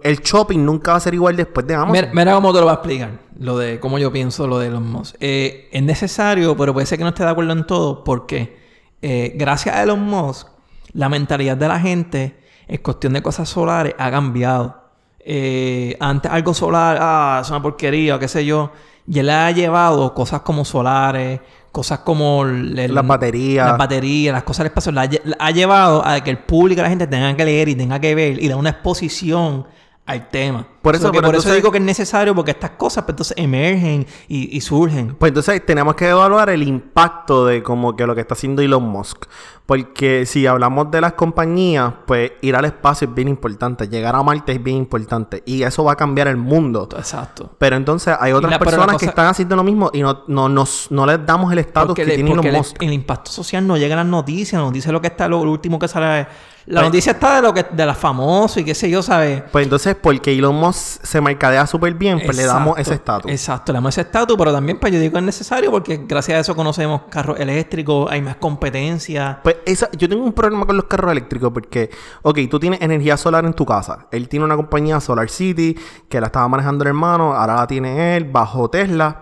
el 0.02 0.18
shopping 0.18 0.62
nunca 0.62 0.90
va 0.90 0.98
a 0.98 1.00
ser 1.00 1.14
igual 1.14 1.36
después 1.36 1.66
de 1.66 1.74
Amazon. 1.74 2.10
Mira, 2.12 2.34
cómo 2.34 2.52
te 2.52 2.58
lo 2.58 2.66
voy 2.66 2.72
a 2.72 2.74
explicar. 2.74 3.10
Lo 3.38 3.56
de 3.56 3.80
cómo 3.80 3.98
yo 3.98 4.12
pienso 4.12 4.46
lo 4.46 4.58
de 4.58 4.68
los 4.70 4.82
Musk. 4.82 5.16
Eh, 5.20 5.70
es 5.72 5.82
necesario, 5.82 6.54
pero 6.54 6.74
puede 6.74 6.86
ser 6.86 6.98
que 6.98 7.04
no 7.04 7.10
esté 7.10 7.24
de 7.24 7.30
acuerdo 7.30 7.52
en 7.52 7.66
todo. 7.66 8.04
Porque 8.04 8.58
eh, 9.00 9.32
gracias 9.36 9.74
a 9.74 9.82
Elon 9.82 10.02
Musk, 10.02 10.48
la 10.92 11.08
mentalidad 11.08 11.56
de 11.56 11.68
la 11.68 11.80
gente 11.80 12.41
en 12.74 12.82
cuestión 12.82 13.12
de 13.12 13.22
cosas 13.22 13.48
solares 13.48 13.94
ha 13.98 14.10
cambiado. 14.10 14.80
Eh, 15.24 15.96
antes 16.00 16.30
algo 16.30 16.52
solar, 16.54 16.98
ah, 17.00 17.40
es 17.42 17.50
una 17.50 17.62
porquería, 17.62 18.16
o 18.16 18.18
qué 18.18 18.28
sé 18.28 18.44
yo. 18.44 18.72
Y 19.06 19.18
él 19.18 19.30
ha 19.30 19.50
llevado 19.50 20.14
cosas 20.14 20.40
como 20.40 20.64
solares, 20.64 21.40
cosas 21.70 22.00
como... 22.00 22.44
el- 22.44 22.78
el- 22.78 22.94
Las 22.94 23.06
baterías. 23.06 23.68
Las 23.68 23.78
baterías, 23.78 24.32
las 24.32 24.42
cosas 24.44 24.58
del 24.64 24.66
espacio. 24.68 24.92
La, 24.92 25.02
ha 25.02 25.06
lle- 25.06 25.20
la 25.24 25.36
ha 25.38 25.50
llevado 25.50 26.06
a 26.06 26.20
que 26.22 26.30
el 26.30 26.38
público 26.38 26.82
la 26.82 26.88
gente 26.88 27.06
tenga 27.06 27.36
que 27.36 27.44
leer 27.44 27.68
y 27.68 27.74
tenga 27.74 28.00
que 28.00 28.14
ver 28.14 28.42
y 28.42 28.48
dar 28.48 28.56
una 28.58 28.70
exposición 28.70 29.66
al 30.04 30.28
tema. 30.28 30.66
Por 30.82 30.96
eso, 30.96 31.12
entonces- 31.14 31.54
digo 31.54 31.70
que 31.70 31.78
es 31.78 31.84
necesario 31.84 32.34
porque 32.34 32.50
estas 32.50 32.70
cosas 32.72 33.04
pues, 33.04 33.12
entonces 33.12 33.36
emergen 33.38 34.04
y, 34.26 34.54
y 34.56 34.60
surgen. 34.60 35.14
Pues 35.14 35.30
entonces 35.30 35.64
tenemos 35.64 35.94
que 35.94 36.08
evaluar 36.08 36.50
el 36.50 36.64
impacto 36.64 37.46
de 37.46 37.62
como 37.62 37.94
que 37.94 38.04
lo 38.06 38.14
que 38.14 38.20
está 38.22 38.34
haciendo 38.34 38.62
Elon 38.62 38.82
Musk. 38.82 39.26
Porque 39.64 40.26
si 40.26 40.44
hablamos 40.46 40.90
de 40.90 41.00
las 41.00 41.12
compañías, 41.12 41.94
pues 42.04 42.32
ir 42.42 42.56
al 42.56 42.64
espacio 42.64 43.06
es 43.08 43.14
bien 43.14 43.28
importante. 43.28 43.88
Llegar 43.88 44.16
a 44.16 44.22
Marte 44.24 44.50
es 44.52 44.62
bien 44.62 44.76
importante. 44.76 45.42
Y 45.46 45.62
eso 45.62 45.84
va 45.84 45.92
a 45.92 45.96
cambiar 45.96 46.26
el 46.26 46.36
mundo. 46.36 46.88
Exacto. 46.98 47.54
Pero 47.58 47.76
entonces 47.76 48.14
hay 48.18 48.32
otras 48.32 48.50
la- 48.50 48.58
personas 48.58 48.86
cosa- 48.86 48.98
que 48.98 49.06
están 49.06 49.26
haciendo 49.26 49.54
lo 49.54 49.62
mismo 49.62 49.88
y 49.94 50.02
no, 50.02 50.24
no, 50.26 50.48
nos, 50.48 50.88
no 50.90 51.06
les 51.06 51.24
damos 51.24 51.52
el 51.52 51.60
estatus 51.60 51.94
que 51.94 52.04
le- 52.04 52.16
tiene 52.16 52.32
Elon 52.32 52.52
Musk. 52.52 52.82
el 52.82 52.92
impacto 52.92 53.30
social 53.30 53.64
no 53.64 53.76
llega 53.76 53.94
a 53.94 53.98
las 53.98 54.06
noticias. 54.06 54.60
Noticia 54.60 54.88
es 54.88 54.92
lo 54.92 55.00
que 55.00 55.06
está, 55.06 55.28
lo, 55.28 55.44
lo 55.44 55.52
último 55.52 55.78
que 55.78 55.86
sale. 55.86 56.26
La 56.66 56.80
Pues- 56.80 56.90
noticia 56.90 57.12
está 57.12 57.36
de 57.36 57.42
lo 57.42 57.52
que 57.52 57.64
de 57.70 57.86
las 57.86 57.98
famosas 57.98 58.58
y 58.58 58.64
qué 58.64 58.74
sé 58.74 58.88
yo, 58.88 59.02
¿sabes? 59.02 59.42
Pues 59.50 59.64
entonces, 59.64 59.96
porque 60.00 60.32
Elon 60.32 60.54
Musk 60.54 61.02
se 61.04 61.20
mercadea 61.20 61.66
súper 61.66 61.94
bien, 61.94 62.20
pues 62.24 62.36
le 62.36 62.44
damos 62.44 62.78
ese 62.78 62.94
estatus. 62.94 63.30
Exacto, 63.30 63.72
le 63.72 63.78
damos 63.78 63.94
ese 63.94 64.02
estatus, 64.02 64.36
pero 64.38 64.52
también 64.52 64.78
pues 64.78 64.92
yo 64.92 65.00
digo 65.00 65.12
que 65.14 65.18
es 65.18 65.24
necesario 65.24 65.70
porque 65.72 66.04
gracias 66.06 66.36
a 66.36 66.40
eso 66.40 66.54
conocemos 66.54 67.02
carros 67.10 67.40
eléctricos, 67.40 68.10
hay 68.10 68.22
más 68.22 68.36
competencia. 68.36 69.40
Pues 69.42 69.56
esa, 69.66 69.90
yo 69.92 70.08
tengo 70.08 70.22
un 70.24 70.32
problema 70.32 70.64
con 70.64 70.76
los 70.76 70.84
carros 70.84 71.10
eléctricos 71.10 71.50
porque, 71.52 71.90
ok, 72.22 72.38
tú 72.48 72.60
tienes 72.60 72.80
energía 72.80 73.16
solar 73.16 73.44
en 73.44 73.54
tu 73.54 73.66
casa. 73.66 74.06
Él 74.12 74.28
tiene 74.28 74.44
una 74.44 74.54
compañía 74.56 75.00
Solar 75.00 75.28
City 75.30 75.76
que 76.08 76.20
la 76.20 76.26
estaba 76.26 76.46
manejando 76.46 76.84
el 76.84 76.88
hermano, 76.88 77.34
ahora 77.34 77.56
la 77.56 77.66
tiene 77.66 78.16
él 78.16 78.24
bajo 78.24 78.70
Tesla 78.70 79.20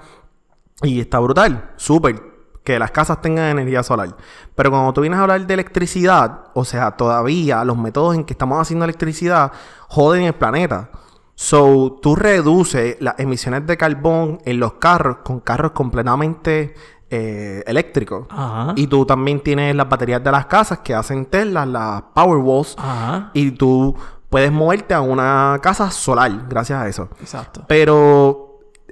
y 0.83 1.01
está 1.01 1.19
brutal, 1.19 1.71
súper, 1.77 2.30
que 2.65 2.79
las 2.79 2.91
casas 2.91 3.21
tengan 3.21 3.47
energía 3.47 3.83
solar. 3.83 4.17
Pero 4.55 4.71
cuando 4.71 4.93
tú 4.93 5.01
vienes 5.01 5.19
a 5.19 5.23
hablar 5.23 5.47
de 5.47 5.55
electricidad, 5.55 6.47
o 6.55 6.65
sea, 6.65 6.93
todavía 6.93 7.65
los 7.65 7.77
métodos 7.77 8.15
en 8.15 8.25
que 8.25 8.35
estamos 8.35 8.61
haciendo 8.61 8.85
electricidad 8.85 9.53
joden 9.89 10.25
el 10.25 10.35
planeta. 10.35 10.91
So, 11.35 11.99
tú 12.03 12.17
reduces 12.17 12.97
las 13.01 13.19
emisiones 13.19 13.67
de 13.67 13.79
carbón 13.79 14.41
en 14.45 14.61
los 14.61 14.75
carros 14.75 15.19
con 15.25 15.41
carros 15.41 15.73
completamente 15.73 16.75
eh, 17.09 17.65
eléctricos. 17.67 18.27
Ajá. 18.29 18.75
Y 18.77 18.87
tú 18.87 19.07
también 19.07 19.41
tienes 19.41 19.75
las 19.75 19.89
baterías 19.89 20.23
de 20.23 20.31
las 20.31 20.47
casas 20.47 20.81
que 20.81 20.95
hacen 20.95 21.25
Tesla, 21.27 21.65
las 21.65 22.03
Powerwalls. 22.15 22.77
Ajá. 22.79 23.31
Y 23.33 23.53
tú 23.53 23.97
puedes 24.29 24.53
moverte 24.53 24.93
a 24.93 25.01
una 25.01 25.59
casa 25.63 25.91
solar 25.91 26.47
gracias 26.49 26.83
a 26.83 26.89
eso. 26.89 27.09
Exacto. 27.21 27.65
Pero 27.67 28.50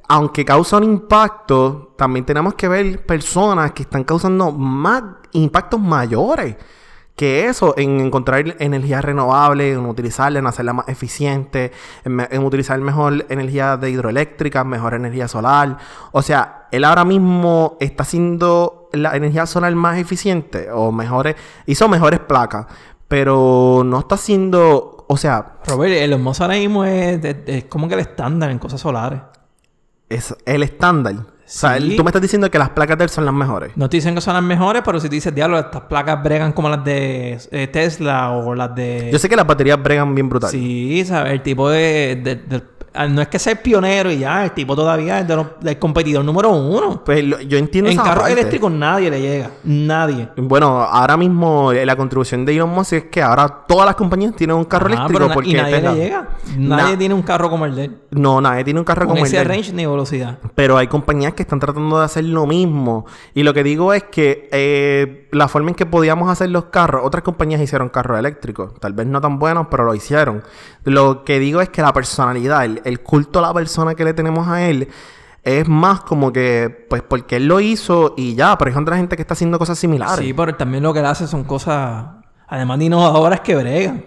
aunque 0.09 0.45
causa 0.45 0.79
un 0.79 0.85
impacto, 0.85 1.95
también 1.97 2.25
tenemos 2.25 2.55
que 2.55 2.67
ver 2.67 3.05
personas 3.05 3.73
que 3.73 3.83
están 3.83 4.05
causando 4.05 4.51
más 4.51 5.03
impactos 5.33 5.79
mayores 5.79 6.57
que 7.19 7.47
eso 7.47 7.75
en 7.77 8.01
encontrar 8.01 8.57
energía 8.61 9.03
renovable, 9.03 9.73
en 9.73 9.85
utilizarla, 9.85 10.39
en 10.39 10.47
hacerla 10.47 10.73
más 10.73 10.89
eficiente, 10.89 11.73
en, 12.05 12.45
utilizar 12.45 12.79
mejor 12.81 13.27
energía 13.29 13.77
de 13.77 13.91
hidroeléctrica, 13.91 14.63
mejor 14.63 14.95
energía 14.95 15.27
solar. 15.27 15.79
O 16.13 16.23
sea, 16.23 16.69
él 16.71 16.85
ahora 16.85 17.05
mismo 17.05 17.77
está 17.81 18.05
haciendo 18.05 18.89
la 18.93 19.17
energía 19.17 19.47
solar 19.47 19.75
más 19.75 19.99
eficiente 19.99 20.71
o 20.71 20.93
mejores, 20.93 21.35
hizo 21.67 21.89
mejores 21.89 22.21
placas, 22.21 22.67
pero 23.09 23.83
no 23.85 23.99
está 23.99 24.15
haciendo, 24.15 25.05
o 25.09 25.17
sea, 25.17 25.57
Robert, 25.67 25.95
el 25.95 26.13
hermoso 26.13 26.49
es 26.53 27.65
como 27.65 27.89
que 27.89 27.95
el 27.95 28.01
estándar 28.01 28.53
en 28.53 28.61
cosas 28.61 28.81
solares. 28.81 29.23
Es 30.09 30.35
el 30.47 30.63
estándar. 30.63 31.15
O 31.15 31.25
sea, 31.51 31.79
Sí. 31.79 31.85
él- 31.93 31.97
tú 31.97 32.05
me 32.05 32.11
estás 32.11 32.21
diciendo 32.21 32.51
que 32.51 32.59
las 32.59 32.71
placas 32.71 32.99
de 32.99 33.05
él 33.05 33.11
son 33.11 33.25
las 33.25 33.33
mejores. 33.33 33.73
No 33.77 33.89
te 33.89 33.97
dicen 33.97 34.15
que 34.15 34.21
son 34.21 34.35
las 34.35 34.43
mejores, 34.43 34.83
pero 34.85 35.01
si 35.01 35.09
te 35.09 35.15
dices, 35.15 35.35
diablo, 35.35 35.59
estas 35.59 35.83
placas 35.83 36.23
bregan 36.23 36.53
como 36.53 36.69
las 36.69 36.85
de 36.85 37.39
eh, 37.51 37.67
Tesla 37.69 38.33
o 38.33 38.55
las 38.55 38.75
de... 38.75 39.09
Yo 39.11 39.19
sé 39.19 39.29
que 39.31 39.37
las 39.37 39.47
baterías 39.47 39.83
bregan 39.83 40.15
bien 40.15 40.29
brutal. 40.29 40.51
Sí, 40.51 41.03
¿sabes? 41.07 41.33
El 41.33 41.43
tipo 41.43 41.71
de, 41.71 42.21
de- 42.23 42.37
de- 42.37 42.63
No 43.07 43.23
es 43.23 43.29
que 43.29 43.39
sea 43.39 43.53
el 43.53 43.59
pionero 43.61 44.11
y 44.11 44.19
ya, 44.19 44.45
el 44.45 44.53
tipo 44.53 44.75
todavía 44.75 45.21
es 45.21 45.29
de 45.29 45.37
los- 45.37 45.47
del 45.61 45.79
competidor 45.79 46.25
número 46.25 46.51
uno. 46.51 47.03
Pues 47.05 47.23
lo- 47.23 47.41
yo 47.41 47.59
entiendo 47.59 47.91
En 47.91 47.97
carros 47.97 48.29
eléctricos 48.29 48.73
nadie 48.73 49.11
le 49.11 49.21
llega. 49.21 49.51
Nadie. 49.65 50.29
Bueno, 50.37 50.81
ahora 50.83 51.17
mismo 51.17 51.71
eh, 51.73 51.85
la 51.87 51.95
contribución 51.97 52.45
de 52.45 52.55
Elon 52.55 52.71
Musk 52.71 52.93
es 52.95 53.05
que 53.05 53.23
ahora 53.23 53.65
todas 53.69 53.87
las 53.87 53.95
compañías 53.95 54.35
tienen 54.35 54.57
un 54.57 54.65
carro 54.65 54.87
Ah, 54.89 54.95
eléctrico 54.95 55.19
pero 55.21 55.35
porque 55.35 55.51
y 55.51 55.55
nadie 55.55 55.81
le 55.81 55.95
llega. 55.95 56.29
Nadie 56.57 56.93
Na- 56.93 56.99
tiene 56.99 57.15
un 57.15 57.23
carro 57.23 57.51
como 57.51 57.67
el 57.67 57.75
de 57.77 57.85
él. 57.85 57.97
No, 58.11 58.41
nadie 58.41 58.65
tiene 58.65 58.81
un 58.81 58.85
carro 58.85 59.03
Con 59.07 59.15
como 59.17 59.21
el 59.21 59.27
ese 59.27 59.37
de 59.37 59.43
él. 59.43 59.49
range 59.49 59.73
ni 59.73 59.87
velocidad. 59.87 60.39
Pero 60.55 60.77
hay 60.77 60.87
compañías 60.89 61.35
que 61.35 61.43
están 61.43 61.61
tratando 61.61 61.99
de 61.99 62.05
hacer 62.05 62.25
lo 62.25 62.47
mismo. 62.47 63.07
Y 63.35 63.43
lo 63.43 63.53
que 63.55 63.63
digo 63.63 63.93
es 63.93 64.05
que 64.05 64.49
eh, 64.51 65.28
la 65.33 65.49
forma 65.49 65.71
en 65.71 65.75
que 65.75 65.87
podíamos 65.87 66.31
hacer 66.31 66.51
los 66.51 66.67
carros, 66.67 67.03
otras 67.05 67.23
compañías 67.23 67.61
hicieron 67.61 67.89
carros 67.89 68.19
eléctricos. 68.19 68.79
Tal 68.81 68.93
vez 68.93 69.07
no 69.07 69.21
tan 69.21 69.39
buenos, 69.39 69.67
pero 69.71 69.85
lo 69.85 69.95
hicieron. 69.95 70.43
Lo 70.85 71.25
que 71.25 71.39
digo 71.39 71.61
es 71.61 71.69
que 71.69 71.83
la 71.83 71.93
personalidad, 71.93 72.65
el, 72.65 72.81
el 72.85 73.01
culto 73.01 73.39
a 73.39 73.43
la 73.43 73.55
persona 73.55 73.95
que 73.95 74.05
le 74.05 74.15
tenemos 74.15 74.49
a 74.49 74.67
él, 74.69 74.89
es 75.43 75.69
más 75.69 76.01
como 76.01 76.33
que, 76.33 76.87
pues 76.91 77.03
porque 77.03 77.37
él 77.37 77.47
lo 77.47 77.61
hizo 77.61 78.15
y 78.17 78.35
ya. 78.35 78.57
Pero 78.59 78.71
hay 78.71 78.83
otra 78.83 78.97
gente 78.97 79.17
que 79.17 79.23
está 79.23 79.35
haciendo 79.35 79.59
cosas 79.59 79.79
similares. 79.79 80.25
Sí, 80.25 80.33
pero 80.35 80.55
también 80.55 80.83
lo 80.83 80.93
que 80.93 81.01
él 81.01 81.07
hace 81.07 81.27
son 81.27 81.45
cosas, 81.45 82.07
además 82.47 82.79
de 82.79 82.85
innovadoras 82.87 83.41
que 83.41 83.55
bregan. 83.55 84.05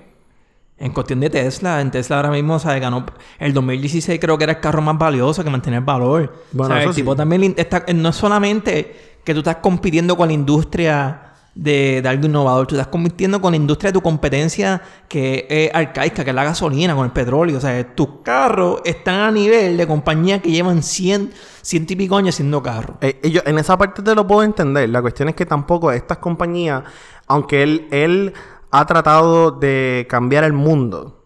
En 0.78 0.94
cuestión 0.94 1.20
de 1.20 1.30
Tesla, 1.30 1.80
en 1.80 1.92
Tesla 1.92 2.16
ahora 2.16 2.32
mismo, 2.32 2.58
¿sabes? 2.58 2.82
Ganó 2.82 3.06
el 3.38 3.54
2016 3.54 4.20
creo 4.20 4.36
que 4.40 4.46
era 4.46 4.54
el 4.54 4.60
carro 4.60 4.82
más 4.82 4.98
valioso 4.98 5.44
que 5.44 5.50
mantenía 5.52 5.78
el 5.78 5.86
valor. 5.86 6.34
Bueno, 6.52 6.70
¿Sabes? 6.70 6.82
eso 6.82 6.90
El 6.90 6.96
tipo 6.96 7.12
sí. 7.12 7.18
también 7.18 7.42
le- 7.42 7.54
está, 7.56 7.86
no 7.94 8.10
es 8.10 8.16
solamente 8.16 9.11
que 9.24 9.34
tú 9.34 9.40
estás 9.40 9.58
compitiendo 9.58 10.16
con 10.18 10.28
la 10.28 10.34
industria 10.34 11.28
de, 11.54 12.02
de 12.02 12.08
algo 12.10 12.26
innovador. 12.28 12.66
Tú 12.68 12.76
estás 12.76 12.88
compitiendo 12.88 13.42
con 13.42 13.52
la 13.52 13.58
industria 13.58 13.90
de 13.90 13.94
tu 13.94 14.02
competencia 14.02 14.82
que 15.10 15.46
es 15.50 15.76
arcaica, 15.76 16.24
que 16.24 16.30
es 16.30 16.36
la 16.36 16.44
gasolina, 16.46 16.96
con 16.96 17.06
el 17.06 17.12
petróleo. 17.12 17.58
O 17.58 17.62
sea, 17.62 17.96
tus 17.96 18.08
carros 18.24 18.82
están 18.86 19.20
a 19.20 19.32
nivel 19.32 19.76
de 19.78 19.86
compañías 19.86 20.42
que 20.42 20.50
llevan 20.50 20.82
100, 20.82 21.32
100 21.62 21.86
y 21.90 21.96
pico 21.96 22.16
años 22.16 22.36
haciendo 22.36 22.64
carros. 22.64 22.98
Eh, 23.02 23.20
yo- 23.30 23.42
en 23.46 23.58
esa 23.60 23.78
parte 23.78 24.02
te 24.02 24.16
lo 24.16 24.26
puedo 24.26 24.44
entender. 24.44 24.88
La 24.90 25.02
cuestión 25.02 25.28
es 25.30 25.36
que 25.36 25.46
tampoco 25.46 25.92
estas 25.92 26.20
compañías, 26.20 26.84
aunque 27.28 27.64
él, 27.64 27.88
él 27.92 28.34
ha 28.72 28.86
tratado 28.86 29.52
de 29.52 30.08
cambiar 30.10 30.46
el 30.46 30.54
mundo, 30.54 31.18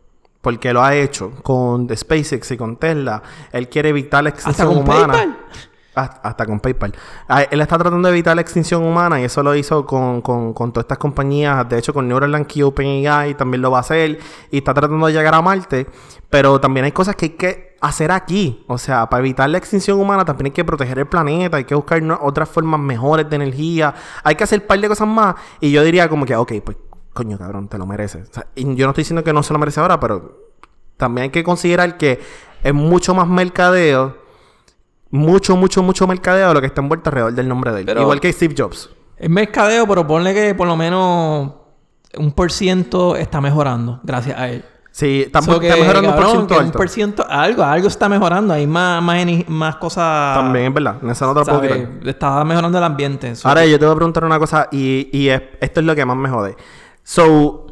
porque 0.41 0.73
lo 0.73 0.83
ha 0.83 0.95
hecho 0.95 1.31
con 1.43 1.87
SpaceX 1.95 2.49
y 2.51 2.57
con 2.57 2.77
Tesla, 2.77 3.21
él 3.51 3.69
quiere 3.69 3.89
evitar 3.89 4.23
la 4.23 4.31
con 4.31 4.77
humana. 4.79 5.13
PayPal. 5.13 5.37
Hasta, 5.95 6.45
con 6.45 6.59
PayPal. 6.59 6.93
Ah, 7.29 7.43
Él 7.43 7.61
está 7.61 7.77
tratando 7.77 8.07
de 8.07 8.13
evitar 8.13 8.35
la 8.35 8.41
extinción 8.41 8.83
humana 8.83 9.21
y 9.21 9.23
eso 9.23 9.41
lo 9.41 9.55
hizo 9.55 9.85
con, 9.85 10.21
con, 10.21 10.53
con 10.53 10.73
todas 10.73 10.83
estas 10.83 10.97
compañías. 10.97 11.67
De 11.69 11.77
hecho, 11.77 11.93
con 11.93 12.07
Neuralink 12.07 12.53
y 12.57 12.63
OpenAI 12.63 13.35
también 13.35 13.61
lo 13.61 13.71
va 13.71 13.77
a 13.77 13.81
hacer. 13.81 14.19
Y 14.51 14.57
está 14.57 14.73
tratando 14.73 15.07
de 15.07 15.13
llegar 15.13 15.33
a 15.33 15.41
Marte. 15.41 15.87
Pero 16.29 16.59
también 16.59 16.85
hay 16.85 16.91
cosas 16.91 17.15
que 17.15 17.25
hay 17.25 17.31
que 17.31 17.77
hacer 17.79 18.11
aquí. 18.11 18.65
O 18.67 18.77
sea, 18.77 19.09
para 19.09 19.21
evitar 19.21 19.49
la 19.49 19.57
extinción 19.57 19.99
humana 19.99 20.25
también 20.25 20.47
hay 20.47 20.51
que 20.51 20.65
proteger 20.65 20.99
el 20.99 21.07
planeta. 21.07 21.57
Hay 21.57 21.63
que 21.63 21.75
buscar 21.75 22.03
otras 22.21 22.49
formas 22.49 22.79
mejores 22.79 23.29
de 23.29 23.35
energía. 23.37 23.93
Hay 24.23 24.35
que 24.35 24.43
hacer 24.43 24.59
un 24.61 24.67
par 24.67 24.79
de 24.79 24.89
cosas 24.89 25.07
más. 25.07 25.35
Y 25.61 25.71
yo 25.71 25.81
diría 25.81 26.09
como 26.09 26.25
que, 26.25 26.35
ok, 26.35 26.53
pues, 26.63 26.77
coño, 27.13 27.37
cabrón, 27.37 27.69
te 27.69 27.77
lo 27.77 27.85
mereces. 27.85 28.29
Y 28.55 28.63
yo 28.75 28.85
no 28.85 28.91
estoy 28.91 29.03
diciendo 29.03 29.23
que 29.23 29.31
no 29.31 29.43
se 29.43 29.53
lo 29.53 29.59
merece 29.59 29.79
ahora, 29.79 29.97
pero 29.97 30.51
también 30.97 31.23
hay 31.23 31.29
que 31.29 31.43
considerar 31.43 31.97
que 31.97 32.19
es 32.63 32.73
mucho 32.73 33.15
más 33.15 33.27
mercadeo 33.27 34.24
mucho, 35.15 35.55
mucho, 35.55 35.81
mucho 35.83 36.07
mercadeo 36.07 36.53
lo 36.53 36.61
que 36.61 36.67
está 36.67 36.81
envuelto 36.81 37.09
alrededor 37.09 37.33
del 37.33 37.47
nombre 37.47 37.71
de 37.71 37.79
él. 37.81 37.85
Pero- 37.85 38.01
Igual 38.01 38.19
que 38.19 38.31
Steve 38.31 38.53
Jobs. 38.57 38.89
Es 39.17 39.29
mercadeo, 39.29 39.87
pero 39.87 40.05
ponle 40.05 40.33
que 40.33 40.53
por 40.55 40.67
lo 40.67 40.75
menos 40.75 41.51
un 42.17 42.31
por 42.33 42.51
ciento 42.51 43.15
está 43.15 43.39
mejorando 43.41 43.99
gracias 44.03 44.37
a 44.37 44.49
él. 44.49 44.65
Sí, 44.91 45.23
está, 45.25 45.41
So 45.41 45.59
que, 45.59 45.67
está 45.67 45.79
mejorando 45.81 46.09
un 46.09 46.15
cabrón, 46.15 46.31
por 46.31 46.47
ciento 46.47 46.65
un 46.65 46.71
por 46.71 46.89
ciento, 46.89 47.25
algo, 47.29 47.63
algo 47.63 47.87
está 47.89 48.07
mejorando. 48.07 48.53
Hay 48.53 48.65
más, 48.65 49.03
más, 49.47 49.75
cosas. 49.75 50.35
También 50.37 50.67
es 50.67 50.73
verdad. 50.73 50.95
En 51.01 51.09
esa 51.09 51.25
no 51.25 51.33
te 51.33 51.39
lo 51.41 51.45
puedo 51.45 51.59
¿sabes? 51.59 51.87
quitar. 51.87 52.07
Está 52.07 52.43
mejorando 52.45 52.77
el 52.77 52.83
ambiente. 52.85 53.35
So, 53.35 53.47
Ahora 53.49 53.65
yo 53.65 53.77
te 53.77 53.85
voy 53.85 53.91
a 53.93 53.95
preguntar 53.97 54.23
una 54.23 54.39
cosa 54.39 54.69
y, 54.71 55.09
y 55.11 55.27
es- 55.27 55.41
esto 55.59 55.81
es 55.81 55.85
lo 55.85 55.95
que 55.95 56.05
más 56.05 56.15
me 56.15 56.29
jode. 56.29 56.55
So, 57.03 57.64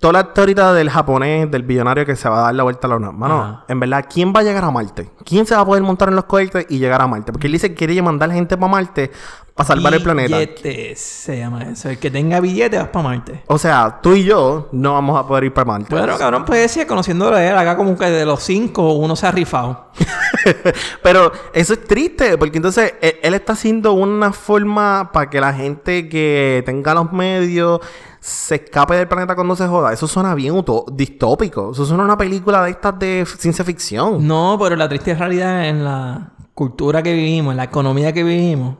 toda 0.00 0.14
la 0.14 0.32
teoría 0.32 0.72
del 0.72 0.88
japonés, 0.88 1.50
del 1.50 1.62
billonario 1.62 2.06
que 2.06 2.16
se 2.16 2.28
va 2.28 2.38
a 2.38 2.42
dar 2.44 2.54
la 2.54 2.62
vuelta 2.62 2.86
a 2.86 2.90
la 2.90 2.96
luna. 2.96 3.12
Mano, 3.12 3.40
Ajá. 3.40 3.64
en 3.68 3.78
verdad, 3.78 4.06
¿quién 4.12 4.32
va 4.34 4.40
a 4.40 4.42
llegar 4.42 4.64
a 4.64 4.70
Marte? 4.70 5.10
¿Quién 5.24 5.44
se 5.44 5.54
va 5.54 5.60
a 5.60 5.64
poder 5.66 5.82
montar 5.82 6.08
en 6.08 6.16
los 6.16 6.24
cohetes 6.24 6.64
y 6.70 6.78
llegar 6.78 7.02
a 7.02 7.06
Marte? 7.06 7.32
Porque 7.32 7.46
él 7.46 7.52
dice 7.52 7.68
que 7.68 7.74
quiere 7.74 8.00
mandar 8.00 8.32
gente 8.32 8.56
para 8.56 8.72
Marte 8.72 9.10
para 9.54 9.66
salvar 9.66 9.92
el 9.92 10.02
planeta. 10.02 10.38
Billetes 10.38 10.98
se 10.98 11.38
llama 11.38 11.64
eso. 11.64 11.90
El 11.90 11.98
que 11.98 12.10
tenga 12.10 12.40
billetes 12.40 12.80
vas 12.80 12.88
para 12.88 13.02
Marte. 13.02 13.42
O 13.46 13.58
sea, 13.58 13.98
tú 14.02 14.14
y 14.14 14.24
yo 14.24 14.70
no 14.72 14.94
vamos 14.94 15.18
a 15.18 15.26
poder 15.28 15.44
ir 15.44 15.52
para 15.52 15.66
Marte. 15.66 15.94
Bueno, 15.94 16.16
cabrón, 16.16 16.46
puede 16.46 16.66
ser, 16.68 16.86
conociéndolo 16.86 17.36
a 17.36 17.44
él, 17.44 17.56
acá 17.58 17.76
como 17.76 17.96
que 17.98 18.06
de 18.06 18.24
los 18.24 18.42
cinco 18.42 18.94
uno 18.94 19.14
se 19.16 19.26
ha 19.26 19.30
rifado. 19.30 19.90
Pero 21.02 21.30
eso 21.52 21.74
es 21.74 21.84
triste, 21.84 22.38
porque 22.38 22.56
entonces 22.56 22.94
él, 23.02 23.16
él 23.22 23.34
está 23.34 23.52
haciendo 23.52 23.92
una 23.92 24.32
forma 24.32 25.10
para 25.12 25.28
que 25.28 25.42
la 25.42 25.52
gente 25.52 26.08
que 26.08 26.62
tenga 26.64 26.94
los 26.94 27.12
medios 27.12 27.80
se 28.20 28.56
escape 28.56 28.94
del 28.94 29.08
planeta 29.08 29.34
cuando 29.34 29.56
se 29.56 29.66
joda. 29.66 29.92
Eso 29.92 30.06
suena 30.06 30.34
bien 30.34 30.54
distópico. 30.92 31.72
Eso 31.72 31.86
suena 31.86 32.04
una 32.04 32.18
película 32.18 32.62
de 32.64 32.70
estas 32.70 32.98
de 32.98 33.26
ciencia 33.38 33.64
ficción. 33.64 34.26
No, 34.26 34.58
pero 34.60 34.76
la 34.76 34.88
triste 34.88 35.14
realidad 35.14 35.66
en 35.66 35.82
la 35.84 36.32
cultura 36.54 37.02
que 37.02 37.12
vivimos, 37.14 37.52
en 37.52 37.56
la 37.56 37.64
economía 37.64 38.12
que 38.12 38.22
vivimos. 38.22 38.76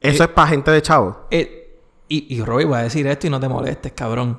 Eso 0.00 0.24
es 0.24 0.28
para 0.30 0.48
gente 0.48 0.70
de 0.70 0.82
chavo. 0.82 1.26
eh, 1.30 1.62
y, 2.08 2.36
y 2.36 2.42
Roy, 2.42 2.64
voy 2.64 2.78
a 2.78 2.82
decir 2.82 3.04
esto 3.08 3.26
y 3.26 3.30
no 3.30 3.40
te 3.40 3.48
molestes, 3.48 3.92
cabrón. 3.92 4.36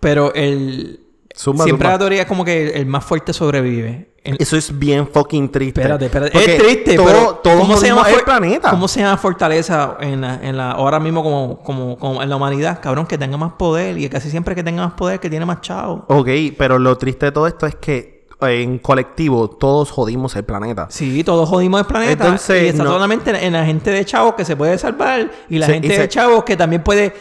pero 0.00 0.34
el. 0.34 1.00
Zumba, 1.34 1.64
siempre 1.64 1.86
zumba. 1.86 1.92
la 1.94 1.98
teoría 1.98 2.22
es 2.22 2.28
como 2.28 2.44
que 2.44 2.68
el 2.70 2.86
más 2.86 3.04
fuerte 3.04 3.32
sobrevive. 3.32 4.10
Eso 4.38 4.56
es 4.56 4.76
bien 4.78 5.06
fucking 5.08 5.48
triste. 5.50 5.80
Espérate, 5.80 6.06
espérate. 6.06 6.32
Porque 6.32 6.56
es 6.56 6.62
triste, 6.62 6.96
todo, 6.96 7.06
pero 7.06 7.34
todo 7.42 7.58
¿cómo 7.60 7.76
se 7.76 7.86
llama 7.88 8.08
el 8.10 8.22
planeta. 8.24 8.70
¿Cómo 8.70 8.88
se 8.88 9.00
llama 9.00 9.16
fortaleza 9.16 9.96
en 10.00 10.20
la, 10.20 10.34
en 10.42 10.56
la 10.56 10.72
ahora 10.72 10.98
mismo 11.00 11.22
como, 11.22 11.58
como, 11.62 11.98
como 11.98 12.22
en 12.22 12.28
la 12.28 12.36
humanidad? 12.36 12.80
Cabrón, 12.82 13.06
que 13.06 13.16
tenga 13.18 13.36
más 13.36 13.52
poder 13.52 13.96
y 13.98 14.08
casi 14.08 14.30
siempre 14.30 14.54
que 14.54 14.62
tenga 14.62 14.84
más 14.84 14.94
poder, 14.94 15.20
que 15.20 15.30
tiene 15.30 15.46
más 15.46 15.60
chavo. 15.60 16.04
Ok, 16.08 16.28
pero 16.58 16.78
lo 16.78 16.96
triste 16.98 17.26
de 17.26 17.32
todo 17.32 17.46
esto 17.46 17.66
es 17.66 17.74
que 17.76 18.26
eh, 18.42 18.62
en 18.62 18.78
colectivo 18.78 19.48
todos 19.48 19.90
jodimos 19.90 20.36
el 20.36 20.44
planeta. 20.44 20.88
Sí, 20.90 21.24
todos 21.24 21.48
jodimos 21.48 21.80
el 21.80 21.86
planeta. 21.86 22.24
Entonces, 22.24 22.64
y 22.64 22.66
está 22.68 22.84
no- 22.84 22.92
solamente 22.92 23.46
en 23.46 23.52
la 23.52 23.64
gente 23.64 23.90
de 23.90 24.04
chavos 24.04 24.34
que 24.34 24.44
se 24.44 24.56
puede 24.56 24.76
salvar 24.78 25.30
y 25.48 25.58
la 25.58 25.66
Sí, 25.66 25.72
gente 25.72 25.88
y 25.88 25.90
se- 25.92 26.00
de 26.00 26.08
chavos 26.08 26.44
que 26.44 26.56
también 26.56 26.82
puede 26.82 27.14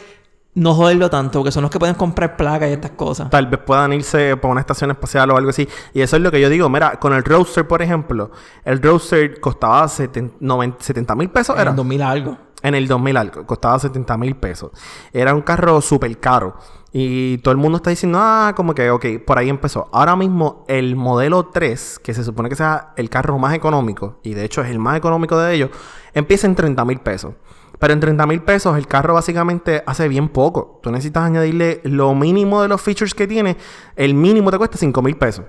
no 0.55 0.73
joderlo 0.73 1.09
tanto, 1.09 1.39
porque 1.39 1.51
son 1.51 1.61
los 1.63 1.71
que 1.71 1.79
pueden 1.79 1.95
comprar 1.95 2.35
placas 2.37 2.69
y 2.69 2.73
estas 2.73 2.91
cosas. 2.91 3.29
Tal 3.29 3.47
vez 3.47 3.59
puedan 3.59 3.93
irse 3.93 4.35
por 4.37 4.51
una 4.51 4.61
estación 4.61 4.89
espacial 4.91 5.29
o 5.31 5.37
algo 5.37 5.49
así. 5.49 5.67
Y 5.93 6.01
eso 6.01 6.15
es 6.15 6.21
lo 6.21 6.31
que 6.31 6.39
yo 6.41 6.49
digo. 6.49 6.69
Mira, 6.69 6.99
con 6.99 7.13
el 7.13 7.23
roadster, 7.23 7.67
por 7.67 7.81
ejemplo, 7.81 8.31
el 8.63 8.81
roadster 8.81 9.39
costaba 9.39 9.87
70 9.87 11.15
mil 11.15 11.29
pesos. 11.29 11.57
Era 11.59 11.71
En 11.71 11.75
2000 11.75 12.01
algo. 12.01 12.37
en 12.63 12.73
el 12.75 12.87
2000 12.87 13.17
algo. 13.17 13.45
Costaba 13.45 13.77
70 13.79 14.17
mil 14.17 14.35
pesos. 14.37 14.71
Era 15.13 15.33
un 15.33 15.41
carro 15.41 15.81
súper 15.81 16.17
caro. 16.19 16.55
Y 16.97 17.39
todo 17.39 17.51
el 17.51 17.57
mundo 17.57 17.75
está 17.77 17.89
diciendo, 17.89 18.17
ah, 18.21 18.53
como 18.55 18.73
que, 18.73 18.89
ok, 18.89 19.05
por 19.27 19.37
ahí 19.37 19.49
empezó. 19.49 19.89
Ahora 19.91 20.15
mismo, 20.15 20.63
el 20.69 20.95
modelo 20.95 21.47
3, 21.47 21.99
que 21.99 22.13
se 22.13 22.23
supone 22.23 22.47
que 22.47 22.55
sea 22.55 22.93
el 22.95 23.09
carro 23.09 23.37
más 23.37 23.53
económico, 23.53 24.19
y 24.23 24.33
de 24.33 24.45
hecho 24.45 24.61
es 24.61 24.69
el 24.71 24.79
más 24.79 24.95
económico 24.95 25.37
de 25.37 25.53
ellos, 25.53 25.71
empieza 26.13 26.47
en 26.47 26.55
30 26.55 26.85
mil 26.85 26.99
pesos. 26.99 27.33
Pero 27.79 27.93
en 27.93 27.99
30 27.99 28.25
mil 28.25 28.41
pesos 28.41 28.77
el 28.77 28.87
carro 28.87 29.13
básicamente 29.13 29.83
hace 29.85 30.07
bien 30.07 30.29
poco. 30.29 30.79
Tú 30.81 30.91
necesitas 30.91 31.23
añadirle 31.23 31.81
lo 31.83 32.13
mínimo 32.15 32.61
de 32.61 32.67
los 32.67 32.81
features 32.81 33.13
que 33.13 33.27
tiene. 33.27 33.57
El 33.95 34.13
mínimo 34.13 34.51
te 34.51 34.57
cuesta 34.57 34.77
5 34.77 35.01
mil 35.01 35.17
pesos. 35.17 35.45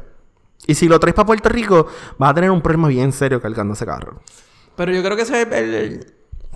Y 0.66 0.74
si 0.74 0.88
lo 0.88 0.98
traes 0.98 1.14
para 1.14 1.26
Puerto 1.26 1.48
Rico, 1.48 1.86
vas 2.18 2.30
a 2.30 2.34
tener 2.34 2.50
un 2.50 2.60
problema 2.60 2.88
bien 2.88 3.12
serio 3.12 3.40
cargando 3.40 3.74
ese 3.74 3.86
carro. 3.86 4.20
Pero 4.76 4.92
yo 4.92 5.02
creo 5.02 5.16
que 5.16 5.22
ese 5.22 5.42
es 5.42 6.06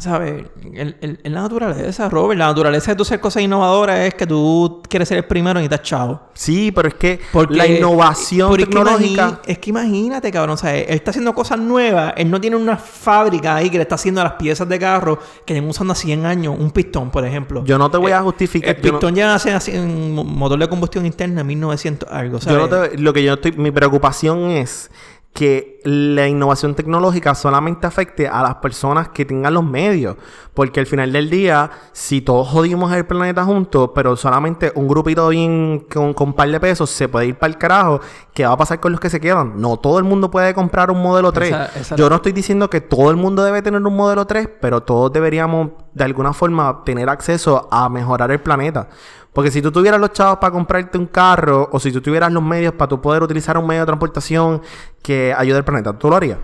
¿sabes? 0.00 0.44
El, 0.74 0.96
el- 1.00 1.20
el 1.22 1.32
la 1.32 1.42
naturaleza, 1.42 2.08
Robert. 2.08 2.38
La 2.38 2.46
naturaleza 2.46 2.90
de 2.92 2.96
tú 2.96 3.02
hacer 3.02 3.20
cosas 3.20 3.42
innovadoras 3.42 4.00
es 4.00 4.14
que 4.14 4.26
tú 4.26 4.82
quieres 4.88 5.08
ser 5.08 5.18
el 5.18 5.24
primero 5.24 5.60
y 5.60 5.64
estás 5.64 5.82
chavo. 5.82 6.20
Sí, 6.34 6.72
pero 6.72 6.88
es 6.88 6.94
que 6.94 7.20
Porque 7.32 7.54
la 7.56 7.66
innovación 7.66 8.48
porque 8.48 8.66
tecnológica... 8.66 9.40
es 9.46 9.58
que 9.58 9.70
imagínate, 9.70 10.30
cabrón. 10.32 10.54
O 10.54 10.56
sea, 10.56 10.76
él 10.76 10.86
está 10.88 11.10
haciendo 11.10 11.32
cosas 11.34 11.58
nuevas. 11.58 12.14
Él 12.16 12.30
no 12.30 12.40
tiene 12.40 12.56
una 12.56 12.76
fábrica 12.76 13.56
ahí 13.56 13.70
que 13.70 13.76
le 13.76 13.82
está 13.82 13.94
haciendo 13.94 14.22
las 14.22 14.32
piezas 14.32 14.68
de 14.68 14.78
carro 14.78 15.18
que 15.44 15.54
llevan 15.54 15.70
usando 15.70 15.92
hace 15.92 16.06
100 16.06 16.26
años. 16.26 16.56
Un 16.58 16.70
pistón, 16.70 17.10
por 17.10 17.24
ejemplo. 17.24 17.64
Yo 17.64 17.78
no 17.78 17.90
te 17.90 17.98
voy 17.98 18.12
a 18.12 18.18
Eh, 18.18 18.22
justificar. 18.22 18.70
El 18.76 18.82
no- 18.82 18.90
pistón 18.92 19.14
ya 19.14 19.34
hace 19.34 19.52
así 19.52 19.72
en 19.72 20.14
mo- 20.14 20.24
motor 20.24 20.58
de 20.58 20.68
combustión 20.68 21.06
interna 21.06 21.42
en 21.42 21.46
1900 21.46 22.08
algo. 22.10 22.38
yo 22.38 22.56
no 22.58 22.68
¿sabes? 22.68 22.90
te- 22.92 22.98
lo 22.98 23.12
que 23.12 23.22
yo 23.22 23.34
estoy, 23.34 23.52
mi 23.52 23.70
preocupación 23.70 24.50
es 24.50 24.90
que 25.34 25.79
la 25.84 26.26
innovación 26.28 26.74
tecnológica 26.74 27.34
solamente 27.34 27.86
afecte 27.86 28.28
a 28.28 28.42
las 28.42 28.56
personas 28.56 29.08
que 29.08 29.24
tengan 29.24 29.54
los 29.54 29.64
medios. 29.64 30.16
Porque 30.54 30.80
al 30.80 30.86
final 30.86 31.12
del 31.12 31.30
día, 31.30 31.70
si 31.92 32.20
todos 32.20 32.48
jodimos 32.48 32.92
el 32.92 33.06
planeta 33.06 33.44
juntos, 33.44 33.90
pero 33.94 34.16
solamente 34.16 34.72
un 34.74 34.88
grupito 34.88 35.28
bien 35.28 35.86
con, 35.92 36.12
con 36.12 36.28
un 36.28 36.34
par 36.34 36.50
de 36.50 36.60
pesos 36.60 36.90
se 36.90 37.08
puede 37.08 37.26
ir 37.28 37.38
para 37.38 37.52
el 37.52 37.58
carajo, 37.58 38.00
¿qué 38.34 38.44
va 38.44 38.52
a 38.52 38.56
pasar 38.56 38.80
con 38.80 38.92
los 38.92 39.00
que 39.00 39.08
se 39.10 39.20
quedan? 39.20 39.60
No 39.60 39.76
todo 39.78 39.98
el 39.98 40.04
mundo 40.04 40.30
puede 40.30 40.52
comprar 40.52 40.90
un 40.90 41.00
modelo 41.02 41.32
3. 41.32 41.48
Esa- 41.50 41.66
esa- 41.80 41.96
Yo 41.96 42.10
no 42.10 42.16
estoy 42.16 42.32
diciendo 42.32 42.68
que 42.68 42.80
todo 42.80 43.10
el 43.10 43.16
mundo 43.16 43.42
debe 43.44 43.62
tener 43.62 43.80
un 43.80 43.94
modelo 43.96 44.26
3, 44.26 44.48
pero 44.60 44.82
todos 44.82 45.12
deberíamos 45.12 45.70
de 45.94 46.04
alguna 46.04 46.32
forma 46.32 46.82
tener 46.84 47.08
acceso 47.08 47.68
a 47.70 47.88
mejorar 47.88 48.30
el 48.30 48.40
planeta. 48.40 48.88
Porque 49.32 49.52
si 49.52 49.62
tú 49.62 49.70
tuvieras 49.70 50.00
los 50.00 50.12
chavos 50.12 50.38
para 50.40 50.50
comprarte 50.52 50.98
un 50.98 51.06
carro 51.06 51.68
o 51.70 51.78
si 51.78 51.92
tú 51.92 52.00
tuvieras 52.00 52.32
los 52.32 52.42
medios 52.42 52.74
para 52.74 52.88
tú 52.88 53.00
poder 53.00 53.22
utilizar 53.22 53.56
un 53.56 53.64
medio 53.64 53.82
de 53.82 53.86
transportación 53.86 54.60
que 55.04 55.32
ayude 55.32 55.58
al 55.58 55.64
planeta, 55.70 55.98
¿tú 55.98 56.08
lo 56.10 56.16
harías? 56.16 56.38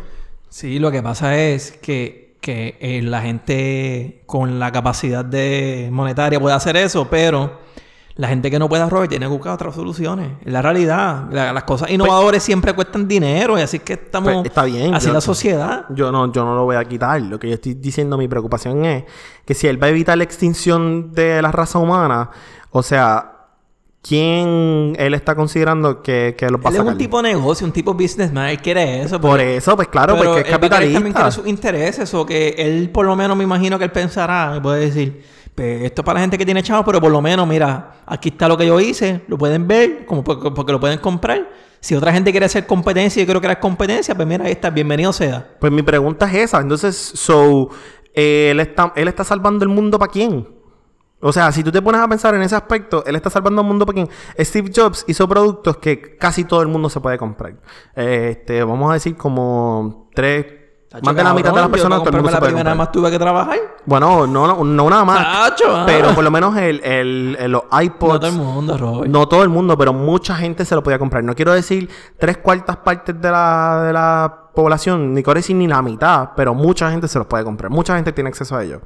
Sí, 0.49 0.79
lo 0.79 0.91
que 0.91 1.03
pasa 1.03 1.37
es 1.37 1.73
que, 1.73 2.37
que 2.41 2.77
eh, 2.81 3.03
la 3.03 3.21
gente 3.23 4.23
con 4.27 4.59
la 4.59 4.73
capacidad 4.73 5.25
de 5.25 5.89
monetaria 5.93 6.41
puede 6.41 6.55
hacer 6.57 6.77
eso, 6.77 7.09
pero 7.11 7.65
la 8.15 8.29
gente 8.29 8.51
que 8.51 8.59
no 8.59 8.67
puede 8.69 8.89
robar 8.89 9.09
tiene 9.09 9.27
que 9.27 9.31
buscar 9.33 9.53
otras 9.53 9.75
soluciones. 9.75 10.31
Es 10.45 10.51
la 10.51 10.63
realidad. 10.63 11.27
La- 11.31 11.53
las 11.53 11.65
cosas 11.65 11.91
innovadoras 11.91 12.43
siempre 12.43 12.73
cuestan 12.73 13.07
dinero 13.07 13.59
y 13.59 13.61
así 13.63 13.77
es 13.77 13.83
que 13.83 13.93
estamos... 13.93 14.33
Pues, 14.33 14.47
está 14.47 14.65
bien, 14.65 14.95
Así 14.95 15.09
yo- 15.09 15.13
la 15.13 15.21
sociedad. 15.21 15.85
Yo 15.91 16.11
no, 16.11 16.33
yo 16.33 16.43
no 16.45 16.55
lo 16.55 16.65
voy 16.65 16.77
a 16.77 16.85
quitar. 16.87 17.21
Lo 17.21 17.39
que 17.39 17.49
yo 17.49 17.55
estoy 17.55 17.75
diciendo, 17.75 18.17
mi 18.17 18.27
preocupación 18.29 18.85
es 18.87 19.05
que 19.45 19.53
si 19.53 19.67
él 19.67 19.83
va 19.83 19.89
a 19.89 19.91
evitar 19.91 20.17
la 20.17 20.25
extinción 20.25 21.13
de 21.13 21.43
la 21.43 21.53
raza 21.53 21.79
humana, 21.79 22.31
o 22.71 22.83
sea, 22.83 23.33
¿quién 24.07 24.95
él 24.99 25.15
está 25.15 25.35
considerando 25.35 26.03
que, 26.03 26.35
que 26.37 26.49
los 26.49 26.61
va 26.61 26.71
a 26.71 26.73
Él 26.73 26.77
es 26.77 26.83
un 26.83 26.99
tipo 26.99 27.23
de 27.23 27.31
negocio, 27.35 27.67
un 27.67 27.73
tipo 27.73 27.95
businessman. 27.95 28.49
Él 28.49 28.61
quiere 28.61 29.03
eso. 29.03 29.21
Por 29.21 29.41
eso, 29.41 29.75
pues 29.77 29.89
claro, 29.89 30.17
pero 30.19 30.33
porque 30.35 30.49
es 30.49 30.55
él 30.55 30.63
va 30.63 30.67
a 30.67 30.71
querer 30.71 30.93
también 30.93 31.13
capitalista. 31.13 31.21
quiere 31.21 31.33
sus 31.33 31.47
intereses 31.47 32.15
o 32.15 32.27
que 32.27 32.55
él 32.59 32.91
por 32.91 33.07
lo 33.07 33.17
menos 33.17 33.37
me 33.37 33.45
imagino 33.45 33.79
que 33.79 33.85
él 33.85 33.93
pensará 33.93 34.61
puede 34.63 34.87
decir 34.87 35.25
pues, 35.55 35.85
esto 35.85 36.03
es 36.03 36.07
para 36.07 36.15
la 36.15 36.21
gente 36.21 36.39
que 36.39 36.45
tiene 36.45 36.63
chavos 36.63 36.85
pero 36.85 37.01
por 37.01 37.11
lo 37.11 37.21
menos 37.21 37.47
mira 37.47 38.03
aquí 38.07 38.29
está 38.29 38.49
lo 38.49 38.57
que 38.57 38.67
yo 38.67 38.79
hice 38.79 39.23
lo 39.29 39.39
pueden 39.39 39.67
ver 39.67 40.05
como 40.07 40.23
porque, 40.23 40.51
porque 40.51 40.73
lo 40.73 40.81
pueden 40.81 40.99
comprar 40.99 41.51
si 41.81 41.95
otra 41.95 42.13
gente 42.13 42.31
quiere 42.31 42.47
hacer 42.47 42.67
competencia 42.67 43.21
y 43.21 43.25
yo 43.25 43.27
quiero 43.27 43.41
crear 43.41 43.61
competencia 43.61 44.15
pues 44.15 44.27
mira 44.27 44.45
ahí 44.45 44.53
está 44.53 44.71
bienvenido 44.71 45.13
sea 45.13 45.47
Pues 45.59 45.73
mi 45.73 45.83
pregunta 45.83 46.27
es 46.27 46.35
esa. 46.35 46.61
Entonces, 46.61 46.97
so, 46.97 47.71
él 48.15 48.61
está, 48.61 48.93
él 48.97 49.09
está 49.09 49.25
salvando 49.25 49.65
el 49.65 49.69
mundo 49.69 49.99
para 49.99 50.11
quién. 50.11 50.56
O 51.27 51.33
sea, 51.33 51.51
si 51.53 51.63
tú 51.65 51.71
te 51.73 51.83
pones 51.83 52.01
a 52.01 52.09
pensar 52.09 52.35
en 52.35 52.43
ese 52.43 52.55
aspecto, 52.57 53.05
él 53.07 53.17
está 53.17 53.31
salvando 53.31 53.63
el 53.63 53.67
mundo 53.67 53.85
quién. 53.87 54.09
Steve 54.39 54.71
Jobs 54.75 55.05
hizo 55.09 55.29
productos 55.29 55.77
que 55.79 56.17
casi 56.17 56.45
todo 56.45 56.63
el 56.63 56.69
mundo 56.69 56.89
se 56.89 57.01
puede 57.01 57.19
comprar. 57.19 57.55
Este, 57.95 58.63
vamos 58.65 58.91
a 58.91 58.95
decir 58.95 59.17
como 59.17 60.09
tres, 60.15 60.47
más 61.03 61.15
de 61.17 61.23
la 61.25 61.35
mitad 61.35 61.53
de 61.53 61.61
las 61.61 61.69
personas 61.69 61.99
todo 61.99 62.11
el 62.11 62.15
mundo 62.17 62.29
se 62.29 62.35
la 62.35 62.39
puede 62.41 62.53
primera 62.53 62.71
comprar. 62.71 62.77
más 62.87 62.93
tuve 62.93 63.11
que 63.11 63.19
trabajar. 63.19 63.59
Bueno, 63.85 64.27
no, 64.27 64.47
no, 64.47 64.65
no 64.65 64.91
nada 64.91 65.05
más. 65.05 65.27
Pero 65.87 66.15
por 66.15 66.25
lo 66.25 66.31
menos 66.31 66.57
el, 66.57 66.81
el, 66.83 67.37
el- 67.39 67.53
los 67.53 67.63
iPods. 67.83 68.13
No 68.15 68.21
todo 68.21 68.29
el 68.31 68.37
mundo, 68.37 68.79
Robert. 68.79 69.11
No 69.11 69.29
todo 69.29 69.43
el 69.43 69.49
mundo, 69.49 69.77
pero 69.77 69.93
mucha 69.93 70.37
gente 70.37 70.65
se 70.65 70.75
lo 70.75 70.83
podía 70.83 70.99
comprar. 70.99 71.23
No 71.25 71.35
quiero 71.35 71.53
decir 71.53 71.89
tres 72.19 72.39
cuartas 72.39 72.77
partes 72.79 73.21
de 73.21 73.31
la, 73.31 73.83
de 73.87 73.93
la 73.93 74.43
población, 74.55 75.13
ni 75.13 75.23
quiero 75.23 75.39
decir 75.39 75.55
ni 75.57 75.67
la 75.67 75.83
mitad, 75.83 76.31
pero 76.35 76.55
mucha 76.55 76.91
gente 76.91 77.09
se 77.09 77.19
los 77.19 77.27
puede 77.27 77.45
comprar. 77.45 77.71
Mucha 77.71 77.95
gente 77.97 78.13
tiene 78.13 78.29
acceso 78.29 78.57
a 78.57 78.65
ellos. 78.65 78.81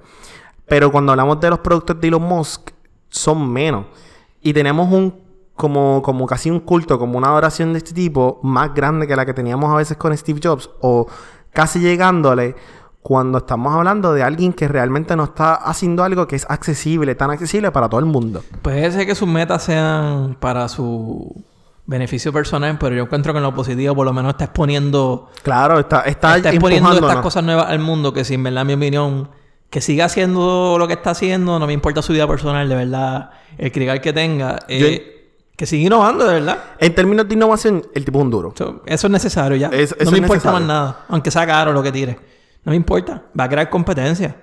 Pero 0.71 0.93
cuando 0.93 1.11
hablamos 1.11 1.41
de 1.41 1.51
los 1.51 1.59
productos 1.59 2.01
de 2.01 2.07
Elon 2.07 2.23
Musk, 2.23 2.71
son 3.09 3.53
menos. 3.53 3.87
Y 4.41 4.53
tenemos 4.53 4.91
un, 4.93 5.13
como, 5.57 6.01
como 6.01 6.27
casi 6.27 6.49
un 6.49 6.61
culto, 6.61 6.97
como 6.97 7.19
una 7.19 7.27
adoración 7.27 7.73
de 7.73 7.79
este 7.79 7.93
tipo, 7.93 8.39
más 8.45 8.73
grande 8.73 9.09
que 9.09 9.17
la 9.17 9.27
que 9.27 9.35
teníamos 9.35 9.69
a 9.73 9.77
veces 9.77 9.97
con 9.97 10.17
Steve 10.17 10.39
Jobs, 10.41 10.71
o 10.81 11.09
casi 11.53 11.81
llegándole 11.81 12.55
cuando 13.03 13.39
estamos 13.39 13.75
hablando 13.75 14.13
de 14.13 14.23
alguien 14.23 14.53
que 14.53 14.69
realmente 14.69 15.17
no 15.17 15.25
está 15.25 15.55
haciendo 15.55 16.05
algo 16.05 16.29
que 16.29 16.37
es 16.37 16.47
accesible, 16.49 17.17
tan 17.17 17.33
accesible 17.33 17.73
para 17.73 17.89
todo 17.89 17.99
el 17.99 18.07
mundo. 18.07 18.45
Puede 18.63 18.93
ser 18.93 19.07
que 19.07 19.17
sus 19.17 19.27
metas 19.27 19.65
sean 19.65 20.37
para 20.39 20.69
su 20.69 21.35
beneficio 21.85 22.33
personal, 22.33 22.79
pero 22.79 22.95
yo 22.95 23.03
encuentro 23.03 23.33
que 23.33 23.39
en 23.39 23.43
lo 23.43 23.53
positivo 23.57 23.97
por 23.97 24.07
lo 24.07 24.13
menos 24.13 24.35
está 24.35 24.45
exponiendo, 24.45 25.31
Claro, 25.43 25.81
está, 25.81 26.03
está, 26.03 26.37
está 26.37 26.51
exponiendo 26.51 26.93
estas 26.93 27.17
cosas 27.17 27.43
nuevas 27.43 27.67
al 27.67 27.81
mundo 27.81 28.13
que 28.13 28.25
si 28.25 28.35
en 28.35 28.45
verdad 28.45 28.65
mi 28.65 28.75
opinión, 28.75 29.29
que 29.71 29.81
siga 29.81 30.05
haciendo 30.07 30.77
lo 30.79 30.87
que 30.89 30.95
está 30.95 31.11
haciendo, 31.11 31.59
no 31.59 31.67
me 31.67 31.73
importa 31.73 32.03
su 32.03 32.13
vida 32.13 32.27
personal, 32.27 32.69
de 32.69 32.75
verdad, 32.75 33.31
el 33.57 33.71
crigal 33.73 34.01
que 34.01 34.13
tenga, 34.13 34.59
eh, 34.69 35.17
que 35.57 35.65
siga 35.67 35.87
innovando, 35.87 36.27
de 36.27 36.35
verdad. 36.35 36.59
En 36.79 36.95
términos 36.95 37.29
de 37.29 37.35
innovación, 37.35 37.87
el 37.95 38.05
tipo 38.05 38.19
es 38.19 38.25
un 38.25 38.31
duro. 38.31 38.53
Eso, 38.55 38.83
eso 38.87 39.07
es 39.07 39.11
necesario 39.13 39.57
ya. 39.57 39.69
Es- 39.69 39.93
eso 39.99 40.05
no 40.07 40.11
me 40.11 40.17
importa 40.19 40.35
necesario. 40.35 40.59
más 40.61 40.67
nada, 40.69 41.05
aunque 41.09 41.31
sea 41.31 41.47
caro 41.47 41.73
lo 41.73 41.83
que 41.83 41.93
tire. 41.93 42.19
No 42.65 42.71
me 42.71 42.77
importa, 42.77 43.23
va 43.39 43.45
a 43.45 43.49
crear 43.49 43.71
competencia. 43.71 44.37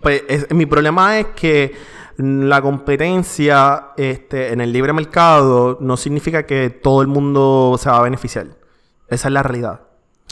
Pues 0.00 0.22
es- 0.28 0.50
mi 0.52 0.66
problema 0.66 1.18
es 1.18 1.26
que 1.34 1.74
la 2.18 2.60
competencia 2.62 3.86
este, 3.96 4.52
en 4.52 4.60
el 4.60 4.72
libre 4.72 4.92
mercado 4.92 5.78
no 5.80 5.96
significa 5.96 6.44
que 6.46 6.70
todo 6.70 7.00
el 7.02 7.08
mundo 7.08 7.76
se 7.80 7.88
va 7.90 7.98
a 7.98 8.02
beneficiar. 8.02 8.46
Esa 9.08 9.28
es 9.28 9.32
la 9.32 9.42
realidad. 9.42 9.80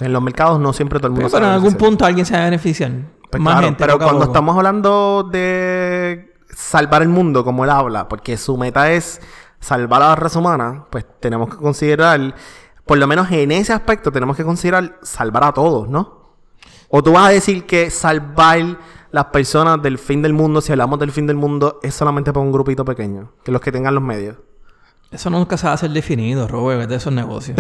En 0.01 0.13
los 0.13 0.23
mercados 0.23 0.61
no 0.61 0.73
siempre 0.73 0.99
todo 0.99 1.09
el 1.09 1.13
mundo 1.13 1.29
Pero, 1.29 1.39
se 1.39 1.41
va 1.41 1.47
en 1.47 1.51
a 1.51 1.55
algún 1.55 1.69
beneficiar. 1.71 1.89
punto 1.91 2.05
alguien 2.05 2.27
se 2.27 2.35
va 2.35 2.41
a 2.41 2.45
beneficiar. 2.45 2.93
Pues 3.33 3.43
más 3.43 3.55
claro, 3.55 3.67
gente, 3.67 3.83
pero 3.83 3.99
cuando 3.99 4.25
estamos 4.27 4.55
hablando 4.55 5.27
de 5.33 6.35
salvar 6.51 7.01
el 7.01 7.09
mundo, 7.09 7.43
como 7.45 7.65
él 7.65 7.71
habla, 7.71 8.07
porque 8.07 8.37
su 8.37 8.59
meta 8.59 8.93
es 8.93 9.23
salvar 9.59 10.03
a 10.03 10.09
la 10.09 10.17
raza 10.17 10.39
humana, 10.39 10.85
pues 10.91 11.07
tenemos 11.19 11.49
que 11.49 11.57
considerar, 11.57 12.35
por 12.85 12.99
lo 12.99 13.07
menos 13.07 13.31
en 13.31 13.51
ese 13.53 13.73
aspecto, 13.73 14.13
tenemos 14.13 14.37
que 14.37 14.45
considerar 14.45 14.99
salvar 15.01 15.45
a 15.45 15.53
todos, 15.55 15.89
¿no? 15.89 16.35
O 16.91 17.03
tú 17.03 17.13
vas 17.13 17.29
a 17.29 17.31
decir 17.31 17.65
que 17.65 17.89
salvar 17.89 18.79
las 19.11 19.25
personas 19.27 19.81
del 19.81 19.97
fin 19.97 20.21
del 20.21 20.35
mundo, 20.35 20.61
si 20.61 20.73
hablamos 20.73 20.99
del 20.99 21.11
fin 21.11 21.27
del 21.27 21.37
mundo, 21.37 21.81
es 21.83 21.95
solamente 21.95 22.35
para 22.35 22.45
un 22.45 22.53
grupito 22.53 22.85
pequeño, 22.85 23.33
que 23.43 23.51
los 23.51 23.63
que 23.63 23.73
tengan 23.73 23.95
los 23.95 24.05
medios. 24.05 24.37
Eso 25.13 25.29
nunca 25.29 25.57
se 25.59 25.67
va 25.67 25.73
a 25.73 25.75
hacer 25.75 25.91
definido, 25.91 26.49
Robert, 26.49 26.89
de 26.89 26.97
esos 26.97 27.13
negocios. 27.13 27.59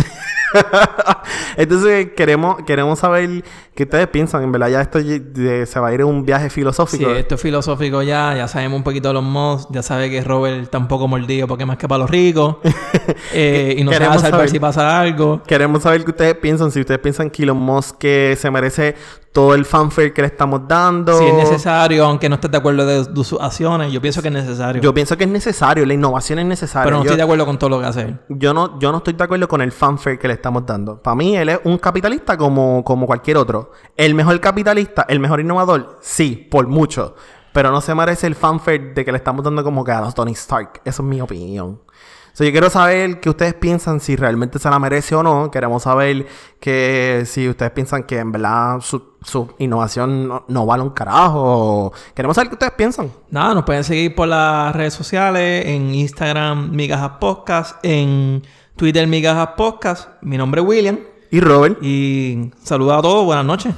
Entonces 1.56 2.08
queremos, 2.16 2.62
queremos 2.66 2.98
saber 2.98 3.44
qué 3.74 3.82
ustedes 3.84 4.08
piensan. 4.08 4.42
En 4.42 4.52
verdad 4.52 4.68
ya 4.68 4.80
esto 4.80 4.98
se 5.00 5.80
va 5.80 5.88
a 5.88 5.92
ir 5.92 6.00
en 6.00 6.06
un 6.06 6.24
viaje 6.24 6.48
Sí, 6.48 6.54
filosófico. 6.56 7.10
esto 7.10 7.34
es 7.34 7.40
filosófico 7.40 8.02
ya, 8.02 8.34
ya 8.36 8.48
sabemos 8.48 8.78
un 8.78 8.82
poquito 8.84 9.08
de 9.08 9.14
los 9.14 9.22
mods, 9.22 9.66
ya 9.70 9.82
sabe 9.82 10.10
que 10.10 10.22
Robert 10.22 10.62
está 10.62 10.78
un 10.78 10.88
poco 10.88 11.08
mordido 11.08 11.46
porque 11.46 11.66
más 11.66 11.76
que 11.76 11.88
para 11.88 11.98
los 12.00 12.10
ricos. 12.10 12.56
Eh, 13.34 13.76
y 13.78 13.84
no 13.84 13.90
se 13.92 13.98
va 13.98 14.04
a 14.04 14.08
Queremos 14.08 14.22
salvar 14.22 14.40
saber. 14.40 14.50
si 14.50 14.60
pasa 14.60 15.00
algo. 15.00 15.42
Queremos 15.46 15.82
saber 15.82 16.04
qué 16.04 16.10
ustedes 16.10 16.34
piensan. 16.36 16.70
Si 16.70 16.80
ustedes 16.80 17.00
piensan 17.00 17.30
que 17.30 17.42
Elon 17.42 17.56
Musk 17.56 17.96
que 17.98 18.36
se 18.38 18.50
merece 18.50 18.94
todo 19.32 19.54
el 19.54 19.64
fanfare 19.64 20.12
que 20.12 20.20
le 20.20 20.28
estamos 20.28 20.68
dando. 20.68 21.18
Si 21.18 21.24
es 21.24 21.34
necesario, 21.34 22.04
aunque 22.04 22.28
no 22.28 22.34
estés 22.34 22.50
de 22.50 22.58
acuerdo 22.58 22.84
de, 22.84 23.04
de 23.04 23.24
sus 23.24 23.40
acciones, 23.40 23.90
yo 23.90 24.00
pienso 24.00 24.20
que 24.20 24.28
es 24.28 24.34
necesario. 24.34 24.82
Yo 24.82 24.92
pienso 24.92 25.16
que 25.16 25.24
es 25.24 25.30
necesario. 25.30 25.86
La 25.86 25.94
innovación 25.94 26.38
es 26.38 26.46
necesaria. 26.46 26.84
pero 26.84 26.98
no 26.98 27.02
yo, 27.02 27.08
estoy 27.08 27.16
de 27.16 27.22
acuerdo 27.22 27.46
con 27.46 27.58
todo 27.58 27.70
lo 27.70 27.80
que 27.80 27.86
hace 27.86 28.02
él. 28.02 28.20
yo 28.28 28.52
no, 28.52 28.78
yo 28.78 28.92
no 28.92 28.98
estoy 28.98 29.14
de 29.14 29.24
acuerdo 29.24 29.48
con 29.48 29.62
el 29.62 29.72
fanfare 29.72 30.18
que 30.18 30.28
le 30.28 30.34
estamos 30.34 30.66
dando. 30.66 31.02
Para 31.02 31.16
mí, 31.16 31.34
él 31.34 31.48
es 31.48 31.60
un 31.64 31.78
capitalista 31.78 32.36
como, 32.36 32.84
como 32.84 33.06
cualquier 33.06 33.38
otro. 33.38 33.72
El 33.96 34.14
mejor 34.14 34.38
capitalista, 34.40 35.06
el 35.08 35.18
mejor 35.18 35.40
innovador, 35.40 35.98
sí, 36.02 36.46
por 36.50 36.66
mucho. 36.66 37.16
Pero 37.54 37.70
no 37.70 37.80
se 37.80 37.94
merece 37.94 38.26
el 38.26 38.34
fanfare 38.34 38.94
de 38.94 39.04
que 39.04 39.12
le 39.12 39.18
estamos 39.18 39.44
dando 39.44 39.64
como 39.64 39.82
que 39.82 39.92
a 39.92 40.00
los 40.00 40.14
Tony 40.14 40.32
Stark. 40.32 40.82
Eso 40.84 41.02
es 41.02 41.08
mi 41.08 41.20
opinión. 41.20 41.80
So, 42.34 42.44
yo 42.44 42.50
quiero 42.50 42.70
saber 42.70 43.20
qué 43.20 43.28
ustedes 43.28 43.52
piensan, 43.52 44.00
si 44.00 44.16
realmente 44.16 44.58
se 44.58 44.70
la 44.70 44.78
merece 44.78 45.14
o 45.14 45.22
no. 45.22 45.50
Queremos 45.50 45.82
saber 45.82 46.26
que 46.60 47.24
si 47.26 47.46
ustedes 47.46 47.72
piensan 47.72 48.04
que 48.04 48.18
en 48.18 48.32
verdad 48.32 48.80
su, 48.80 49.16
su 49.22 49.52
innovación 49.58 50.28
no, 50.28 50.44
no 50.48 50.64
vale 50.64 50.82
un 50.82 50.90
carajo. 50.90 51.92
Queremos 52.14 52.34
saber 52.34 52.48
qué 52.48 52.54
ustedes 52.54 52.72
piensan. 52.72 53.10
Nada, 53.30 53.52
nos 53.52 53.64
pueden 53.64 53.84
seguir 53.84 54.14
por 54.14 54.28
las 54.28 54.74
redes 54.74 54.94
sociales, 54.94 55.66
en 55.66 55.94
Instagram 55.94 56.70
Migajas 56.70 57.12
Podcast, 57.20 57.76
en 57.82 58.42
Twitter 58.76 59.06
Migajas 59.06 59.50
Podcast. 59.56 60.08
Mi 60.22 60.38
nombre 60.38 60.62
es 60.62 60.66
William 60.66 60.98
Y 61.30 61.40
Robert. 61.40 61.82
y 61.82 62.50
saludos 62.62 62.98
a 62.98 63.02
todos, 63.02 63.26
buenas 63.26 63.44
noches. 63.44 63.74